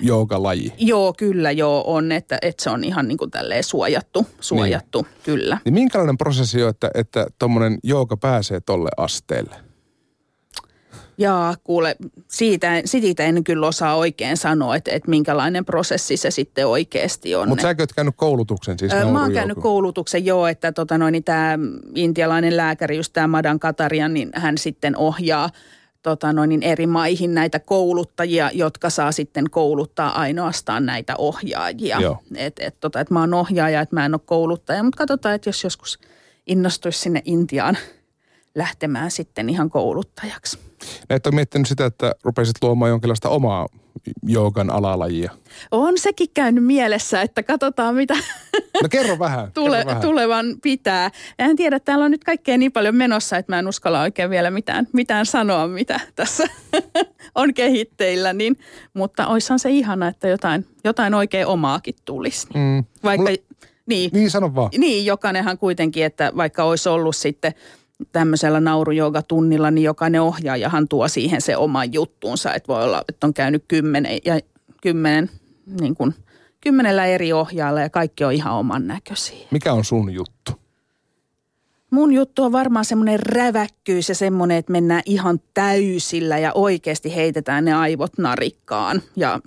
joogalaji? 0.00 0.72
Joo, 0.78 1.12
kyllä 1.12 1.50
joo 1.50 1.84
on, 1.86 2.12
että, 2.12 2.38
että 2.42 2.62
se 2.62 2.70
on 2.70 2.84
ihan 2.84 3.08
niin 3.08 3.18
kuin 3.18 3.30
tälleen 3.30 3.64
suojattu, 3.64 4.26
suojattu 4.40 5.02
niin. 5.02 5.12
kyllä. 5.22 5.58
Niin 5.64 5.74
minkälainen 5.74 6.18
prosessi 6.18 6.62
on, 6.62 6.70
että, 6.70 6.90
että 6.94 7.26
tuommoinen 7.38 7.78
jooga 7.84 8.16
pääsee 8.16 8.60
tolle 8.60 8.90
asteelle? 8.96 9.69
Jaa, 11.20 11.54
kuule, 11.64 11.96
siitä, 12.28 12.82
siitä 12.84 13.24
en 13.24 13.44
kyllä 13.44 13.66
osaa 13.66 13.96
oikein 13.96 14.36
sanoa, 14.36 14.76
että, 14.76 14.90
että 14.90 15.10
minkälainen 15.10 15.64
prosessi 15.64 16.16
se 16.16 16.30
sitten 16.30 16.66
oikeasti 16.66 17.34
on. 17.34 17.48
Mutta 17.48 17.62
sä 17.62 17.68
oot 17.68 17.92
käynyt 17.92 18.14
koulutuksen 18.16 18.78
siis 18.78 18.92
öö, 18.92 19.04
Mä 19.06 19.22
oon 19.22 19.32
käynyt 19.32 19.58
koulutuksen 19.60 20.24
joo, 20.24 20.46
että 20.46 20.72
tota 20.72 20.98
noin, 20.98 21.12
niin 21.12 21.24
tämä 21.24 21.58
intialainen 21.94 22.56
lääkäri, 22.56 22.96
just 22.96 23.12
tämä 23.12 23.26
Madan 23.26 23.60
Katarian, 23.60 24.14
niin 24.14 24.30
hän 24.34 24.58
sitten 24.58 24.96
ohjaa 24.96 25.50
tota 26.02 26.32
noin, 26.32 26.48
niin 26.48 26.62
eri 26.62 26.86
maihin 26.86 27.34
näitä 27.34 27.58
kouluttajia, 27.58 28.50
jotka 28.54 28.90
saa 28.90 29.12
sitten 29.12 29.50
kouluttaa 29.50 30.20
ainoastaan 30.20 30.86
näitä 30.86 31.14
ohjaajia. 31.18 31.98
Että 32.36 32.64
et, 32.66 32.80
tota, 32.80 33.00
et 33.00 33.10
mä 33.10 33.20
oon 33.20 33.34
ohjaaja, 33.34 33.80
että 33.80 33.96
mä 33.96 34.04
en 34.04 34.14
ole 34.14 34.20
kouluttaja, 34.24 34.82
mutta 34.82 34.98
katsotaan, 34.98 35.34
että 35.34 35.48
jos 35.48 35.64
joskus 35.64 35.98
innostuisi 36.46 36.98
sinne 36.98 37.22
Intiaan 37.24 37.78
lähtemään 38.54 39.10
sitten 39.10 39.50
ihan 39.50 39.70
kouluttajaksi. 39.70 40.69
Et 41.10 41.26
ole 41.26 41.34
miettinyt 41.34 41.68
sitä, 41.68 41.86
että 41.86 42.14
rupeisit 42.24 42.56
luomaan 42.62 42.90
jonkinlaista 42.90 43.28
omaa 43.28 43.68
joogan 44.22 44.70
alalajia? 44.70 45.30
On 45.70 45.98
sekin 45.98 46.28
käynyt 46.34 46.64
mielessä, 46.64 47.22
että 47.22 47.42
katsotaan 47.42 47.94
mitä 47.94 48.14
no 48.82 48.88
kerro 48.90 49.18
vähän, 49.18 49.52
tule, 49.54 49.76
kerro 49.76 49.88
vähän. 49.88 50.02
tulevan 50.02 50.46
pitää. 50.62 51.10
En 51.38 51.56
tiedä, 51.56 51.80
täällä 51.80 52.04
on 52.04 52.10
nyt 52.10 52.24
kaikkea 52.24 52.58
niin 52.58 52.72
paljon 52.72 52.94
menossa, 52.94 53.36
että 53.36 53.52
mä 53.52 53.58
en 53.58 53.68
uskalla 53.68 54.00
oikein 54.00 54.30
vielä 54.30 54.50
mitään, 54.50 54.88
mitään 54.92 55.26
sanoa, 55.26 55.68
mitä 55.68 56.00
tässä 56.16 56.44
on 57.34 57.54
kehitteillä. 57.54 58.32
Niin, 58.32 58.56
mutta 58.94 59.26
oishan 59.26 59.58
se 59.58 59.70
ihana, 59.70 60.08
että 60.08 60.28
jotain, 60.28 60.66
jotain 60.84 61.14
oikein 61.14 61.46
omaakin 61.46 61.94
tulisi. 62.04 62.46
Mm. 62.54 62.84
Vaikka, 63.04 63.22
Mulla, 63.22 63.36
niin, 63.86 64.10
niin, 64.12 64.30
sano 64.30 64.54
vaan. 64.54 64.70
Niin, 64.78 65.06
jokainenhan 65.06 65.58
kuitenkin, 65.58 66.04
että 66.04 66.32
vaikka 66.36 66.64
olisi 66.64 66.88
ollut 66.88 67.16
sitten– 67.16 67.54
tämmöisellä 68.12 68.60
tunnilla, 69.28 69.70
niin 69.70 69.84
jokainen 69.84 70.22
ohjaajahan 70.22 70.88
tuo 70.88 71.08
siihen 71.08 71.40
se 71.40 71.56
oman 71.56 71.92
juttuunsa. 71.92 72.54
Että 72.54 72.68
voi 72.68 72.84
olla, 72.84 73.04
että 73.08 73.26
on 73.26 73.34
käynyt 73.34 73.64
kymmenen, 73.68 74.18
ja 74.24 74.40
kymmenen, 74.82 75.30
niin 75.80 75.94
kuin, 75.94 76.14
kymmenellä 76.60 77.06
eri 77.06 77.32
ohjaalla 77.32 77.80
ja 77.80 77.90
kaikki 77.90 78.24
on 78.24 78.32
ihan 78.32 78.54
oman 78.54 78.86
näköisiä. 78.86 79.46
Mikä 79.50 79.72
on 79.72 79.84
sun 79.84 80.14
juttu? 80.14 80.52
Mun 81.90 82.12
juttu 82.12 82.42
on 82.42 82.52
varmaan 82.52 82.84
semmoinen 82.84 83.20
räväkkyys 83.20 84.08
ja 84.08 84.14
semmoinen, 84.14 84.56
että 84.56 84.72
mennään 84.72 85.02
ihan 85.06 85.40
täysillä 85.54 86.38
ja 86.38 86.52
oikeasti 86.52 87.14
heitetään 87.14 87.64
ne 87.64 87.72
aivot 87.72 88.18
narikkaan. 88.18 89.02
Ja 89.16 89.40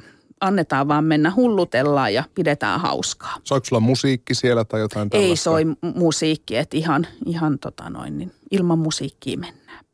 annetaan 0.43 0.87
vaan 0.87 1.03
mennä 1.03 1.31
hullutellaan 1.35 2.13
ja 2.13 2.23
pidetään 2.35 2.81
hauskaa. 2.81 3.35
Soiko 3.43 3.65
sulla 3.65 3.79
musiikki 3.79 4.35
siellä 4.35 4.65
tai 4.65 4.79
jotain 4.79 5.09
tällaista? 5.09 5.29
Ei 5.29 5.35
soi 5.35 5.65
musiikki, 5.95 6.57
että 6.57 6.77
ihan, 6.77 7.07
ihan 7.25 7.59
tota 7.59 7.89
noin, 7.89 8.17
niin 8.17 8.31
ilman 8.51 8.79
musiikkia 8.79 9.37
mennään. 9.37 9.85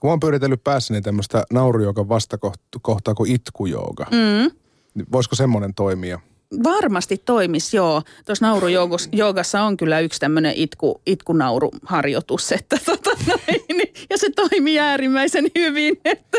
Kun 0.00 0.08
mä 0.08 0.12
oon 0.12 0.20
pyöritellyt 0.20 0.64
päässäni 0.64 1.02
tämmöistä 1.02 1.44
naurujoogan 1.52 2.08
vastakohtaa 2.08 3.14
kuin 3.16 3.30
itkujooga. 3.30 4.06
Mm. 4.10 4.50
Niin 4.94 5.06
voisiko 5.12 5.36
semmoinen 5.36 5.74
toimia? 5.74 6.20
Varmasti 6.64 7.22
toimis, 7.24 7.74
joo. 7.74 8.02
Tuossa 8.26 8.46
naurujoogassa 8.46 9.62
on 9.62 9.76
kyllä 9.76 10.00
yksi 10.00 10.20
tämmöinen 10.20 10.52
itku, 10.56 11.00
itkunauruharjoitus, 11.06 12.52
että 12.52 12.78
tota 12.84 13.10
noin, 13.28 13.80
ja 14.10 14.18
se 14.18 14.30
toimii 14.30 14.78
äärimmäisen 14.78 15.46
hyvin. 15.58 16.00
Että. 16.04 16.38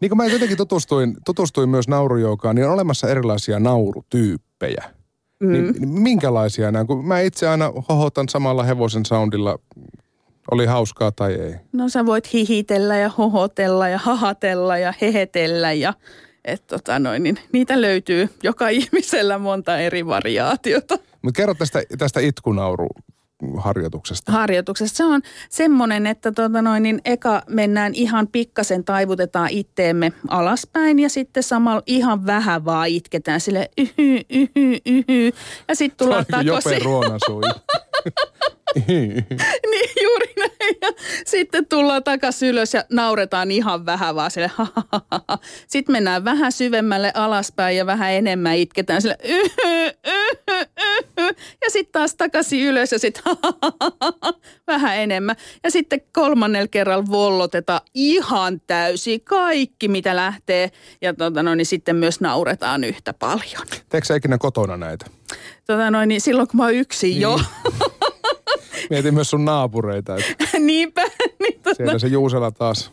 Niin 0.00 0.10
kuin 0.10 0.16
mä 0.16 0.26
jotenkin 0.26 0.56
tutustuin, 0.56 1.16
tutustuin 1.24 1.68
myös 1.68 1.88
naurujoukaan, 1.88 2.56
niin 2.56 2.66
on 2.66 2.72
olemassa 2.72 3.08
erilaisia 3.08 3.60
naurutyyppejä. 3.60 4.84
Mm. 5.40 5.52
Niin, 5.52 5.72
niin 5.72 5.88
minkälaisia 5.88 6.72
nämä? 6.72 6.84
Kun 6.84 7.06
mä 7.06 7.20
itse 7.20 7.48
aina 7.48 7.72
hohotan 7.88 8.28
samalla 8.28 8.62
hevosen 8.62 9.06
soundilla, 9.06 9.58
oli 10.50 10.66
hauskaa 10.66 11.12
tai 11.12 11.34
ei? 11.34 11.54
No 11.72 11.88
sä 11.88 12.06
voit 12.06 12.32
hihitellä 12.32 12.96
ja 12.96 13.08
hohotella 13.08 13.88
ja 13.88 13.98
hahatella 13.98 14.78
ja 14.78 14.94
hehetellä 15.00 15.72
ja 15.72 15.94
et 16.44 16.66
tota 16.66 16.98
noin, 16.98 17.22
niin 17.22 17.38
niitä 17.52 17.80
löytyy 17.80 18.28
joka 18.42 18.68
ihmisellä 18.78 19.38
monta 19.38 19.78
eri 19.78 20.06
variaatiota. 20.06 20.98
Mutta 21.22 21.36
kerro 21.36 21.54
tästä, 21.54 21.82
tästä 21.98 22.20
itkunauru 22.20 22.86
harjoituksesta? 23.56 24.32
Harjoituksesta. 24.32 24.96
Se 24.96 25.04
on 25.04 25.22
semmoinen, 25.50 26.06
että 26.06 26.32
tota 26.32 26.62
noin, 26.62 26.82
niin 26.82 27.00
eka 27.04 27.42
mennään 27.48 27.94
ihan 27.94 28.28
pikkasen, 28.28 28.84
taivutetaan 28.84 29.48
itteemme 29.50 30.12
alaspäin 30.28 30.98
ja 30.98 31.08
sitten 31.08 31.42
samalla 31.42 31.82
ihan 31.86 32.26
vähän 32.26 32.64
vaan 32.64 32.88
itketään 32.88 33.40
sille 33.40 33.70
yhy, 33.78 34.20
yhy, 34.30 34.78
yhy. 34.86 35.32
Ja 35.68 35.74
sitten 35.74 36.06
tullaan 36.06 36.26
takaisin. 36.30 36.72
Jope 36.72 36.84
ruonasui. 36.84 37.42
niin 38.86 39.90
juuri 40.04 40.32
näin. 40.38 40.76
Ja 40.82 40.92
sitten 41.26 41.66
tullaan 41.66 42.04
takaisin 42.04 42.48
ylös 42.48 42.74
ja 42.74 42.84
nauretaan 42.90 43.50
ihan 43.50 43.86
vähän 43.86 44.14
vaan 44.14 44.30
sille 44.30 44.50
Sitten 45.66 45.92
mennään 45.92 46.24
vähän 46.24 46.52
syvemmälle 46.52 47.12
alaspäin 47.14 47.76
ja 47.76 47.86
vähän 47.86 48.12
enemmän 48.12 48.56
itketään 48.56 49.02
sille 49.02 49.18
Ja 51.60 51.70
sitten 51.70 51.92
taas 51.92 52.14
takaisin 52.14 52.64
ylös 52.64 52.92
ja 52.92 52.98
sitten 52.98 53.22
vähän 54.66 54.96
enemmän. 54.96 55.36
Ja 55.64 55.70
sitten 55.70 56.00
kolmannella 56.12 56.68
kerralla 56.68 57.06
vollotetaan 57.10 57.80
ihan 57.94 58.60
täysin 58.66 59.20
kaikki, 59.20 59.88
mitä 59.88 60.16
lähtee. 60.16 60.70
Ja 61.02 61.14
tota 61.14 61.42
no, 61.42 61.54
niin 61.54 61.66
sitten 61.66 61.96
myös 61.96 62.20
nauretaan 62.20 62.84
yhtä 62.84 63.12
paljon. 63.12 63.66
Teekö 63.88 64.16
ikinä 64.16 64.38
kotona 64.38 64.76
näitä? 64.76 65.06
Tota 65.66 65.90
noin, 65.90 66.08
niin 66.08 66.20
silloin 66.20 66.48
kun 66.48 66.56
mä 66.56 66.64
oon 66.64 66.74
yksin 66.74 67.10
niin. 67.10 67.20
jo. 67.20 67.40
Mietin 68.90 69.14
myös 69.14 69.30
sun 69.30 69.44
naapureita. 69.44 70.16
Että 70.16 70.58
Niinpä. 70.58 71.02
Niin 71.40 71.60
tota... 71.62 71.74
Siellä 71.74 71.98
se 71.98 72.06
Juusela 72.06 72.50
taas 72.50 72.92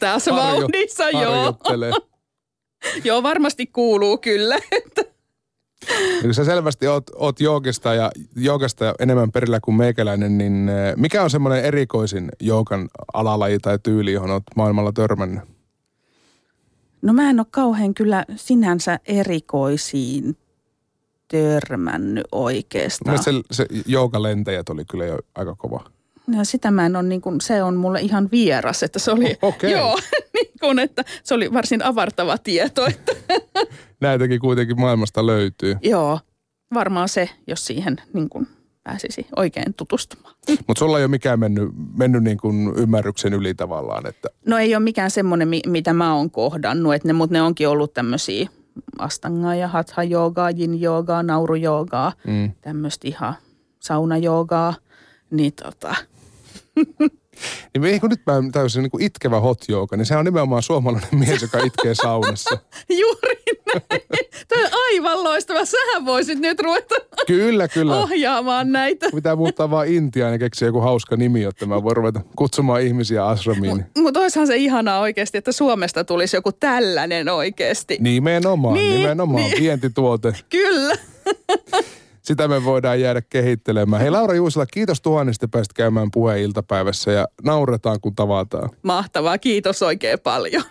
Taas 0.00 0.26
vauhdissa, 0.26 1.10
joo. 1.10 1.56
joo, 3.04 3.22
varmasti 3.22 3.66
kuuluu 3.66 4.18
kyllä. 4.18 4.58
Että 4.72 5.02
Kun 6.22 6.34
sä 6.34 6.44
selvästi 6.44 6.86
oot, 6.86 7.04
oot 7.14 7.40
joogista 7.40 7.94
ja 7.94 8.10
joogasta 8.36 8.94
enemmän 8.98 9.32
perillä 9.32 9.60
kuin 9.60 9.74
meikäläinen, 9.74 10.38
niin 10.38 10.68
eh, 10.68 10.96
mikä 10.96 11.22
on 11.22 11.30
semmoinen 11.30 11.64
erikoisin 11.64 12.28
joogan 12.40 12.88
alalaji 13.14 13.58
tai 13.58 13.78
tyyli, 13.82 14.12
johon 14.12 14.30
oot 14.30 14.42
maailmalla 14.56 14.92
törmännyt? 14.92 15.44
No 17.02 17.12
mä 17.12 17.30
en 17.30 17.40
ole 17.40 17.46
kauhean 17.50 17.94
kyllä 17.94 18.24
sinänsä 18.36 18.98
erikoisiin 19.06 20.36
törmännyt 21.28 22.24
oikeastaan. 22.32 23.22
se, 23.22 23.30
se 23.50 23.66
joogalentäjät 23.86 24.68
oli 24.68 24.84
kyllä 24.84 25.04
jo 25.04 25.18
aika 25.34 25.54
kova. 25.54 25.90
Ja 26.36 26.44
sitä 26.44 26.70
mä 26.70 26.86
en 26.86 26.96
ole, 26.96 27.08
niin 27.08 27.20
kuin, 27.20 27.40
se 27.40 27.62
on 27.62 27.76
mulle 27.76 28.00
ihan 28.00 28.28
vieras, 28.32 28.82
että 28.82 28.98
se 28.98 29.10
oli, 29.10 29.36
okay. 29.42 29.70
joo, 29.70 29.98
niin 30.34 30.52
kuin, 30.60 30.78
että 30.78 31.04
se 31.24 31.34
oli 31.34 31.52
varsin 31.52 31.84
avartava 31.84 32.38
tieto. 32.38 32.86
Että. 32.86 33.12
Näitäkin 34.00 34.40
kuitenkin 34.40 34.80
maailmasta 34.80 35.26
löytyy. 35.26 35.76
Joo, 35.82 36.20
varmaan 36.74 37.08
se, 37.08 37.30
jos 37.46 37.66
siihen 37.66 37.96
niin 38.12 38.28
kuin, 38.28 38.46
pääsisi 38.82 39.26
oikein 39.36 39.74
tutustumaan. 39.74 40.34
Mutta 40.66 40.78
sulla 40.78 40.98
ei 40.98 41.04
ole 41.04 41.10
mikään 41.10 41.40
mennyt, 41.40 41.68
mennyt 41.96 42.22
niin 42.22 42.38
kuin 42.38 42.72
ymmärryksen 42.76 43.34
yli 43.34 43.54
tavallaan, 43.54 44.06
että... 44.06 44.28
No 44.46 44.58
ei 44.58 44.74
ole 44.74 44.84
mikään 44.84 45.10
semmoinen, 45.10 45.48
mitä 45.66 45.92
mä 45.92 46.14
oon 46.14 46.30
kohdannut, 46.30 46.94
että 46.94 47.08
ne, 47.08 47.12
mutta 47.12 47.34
ne 47.34 47.42
onkin 47.42 47.68
ollut 47.68 47.94
tämmöisiä 47.94 48.48
astangaa 48.98 49.54
ja 49.54 49.68
hatha 49.68 50.02
joogaa, 50.02 50.50
yin 50.50 50.80
joogaa, 50.80 51.22
nauru 51.22 51.54
joogaa, 51.54 52.12
mm. 52.26 52.52
tämmöistä 52.60 53.08
ihan 53.08 53.34
sauna 53.80 54.16
joogaa, 54.16 54.74
niin 55.30 55.52
tota, 55.52 55.94
niin 57.74 57.82
me, 57.82 58.00
kun 58.00 58.10
nyt 58.10 58.22
mä 58.26 58.34
täysin 58.52 58.82
niin 58.82 58.90
kuin 58.90 59.02
itkevä 59.02 59.40
hot 59.40 59.64
jooga, 59.68 59.96
niin 59.96 60.06
se 60.06 60.16
on 60.16 60.24
nimenomaan 60.24 60.62
suomalainen 60.62 61.18
mies, 61.18 61.42
joka 61.42 61.58
itkee 61.58 61.94
saunassa. 61.94 62.58
Juuri 63.00 63.37
Tämä 64.48 64.62
on 64.62 64.70
aivan 64.86 65.24
loistava. 65.24 65.64
Sähän 65.64 66.04
voisit 66.04 66.38
nyt 66.38 66.60
ruveta 66.60 66.94
kyllä, 67.26 67.68
kyllä. 67.68 67.98
ohjaamaan 67.98 68.72
näitä. 68.72 69.06
Pitää 69.14 69.36
muuttaa 69.36 69.70
vaan 69.70 69.88
Intiaan 69.88 70.32
ja 70.32 70.38
keksiä 70.38 70.68
joku 70.68 70.80
hauska 70.80 71.16
nimi, 71.16 71.42
jotta 71.42 71.66
mä 71.66 71.82
voin 71.82 71.96
ruveta 71.96 72.20
kutsumaan 72.36 72.82
ihmisiä 72.82 73.26
asramiin. 73.26 73.76
Mutta 73.76 74.00
mut 74.00 74.16
olisihan 74.16 74.46
se 74.46 74.56
ihanaa 74.56 75.00
oikeasti, 75.00 75.38
että 75.38 75.52
Suomesta 75.52 76.04
tulisi 76.04 76.36
joku 76.36 76.52
tällainen 76.52 77.28
oikeasti. 77.28 77.96
Nimenomaan, 78.00 78.74
niin, 78.74 78.96
nimenomaan. 78.96 79.44
Niin. 79.44 79.62
Vientituote. 79.62 80.32
Kyllä 80.50 80.96
sitä 82.28 82.48
me 82.48 82.64
voidaan 82.64 83.00
jäädä 83.00 83.22
kehittelemään. 83.30 84.02
Hei 84.02 84.10
Laura 84.10 84.34
Juusila, 84.34 84.66
kiitos 84.66 85.00
tuhannesta 85.00 85.48
päästä 85.48 85.74
käymään 85.76 86.10
puheen 86.10 86.42
iltapäivässä 86.42 87.12
ja 87.12 87.28
nauretaan 87.42 88.00
kun 88.00 88.14
tavataan. 88.14 88.70
Mahtavaa, 88.82 89.38
kiitos 89.38 89.82
oikein 89.82 90.20
paljon. 90.20 90.62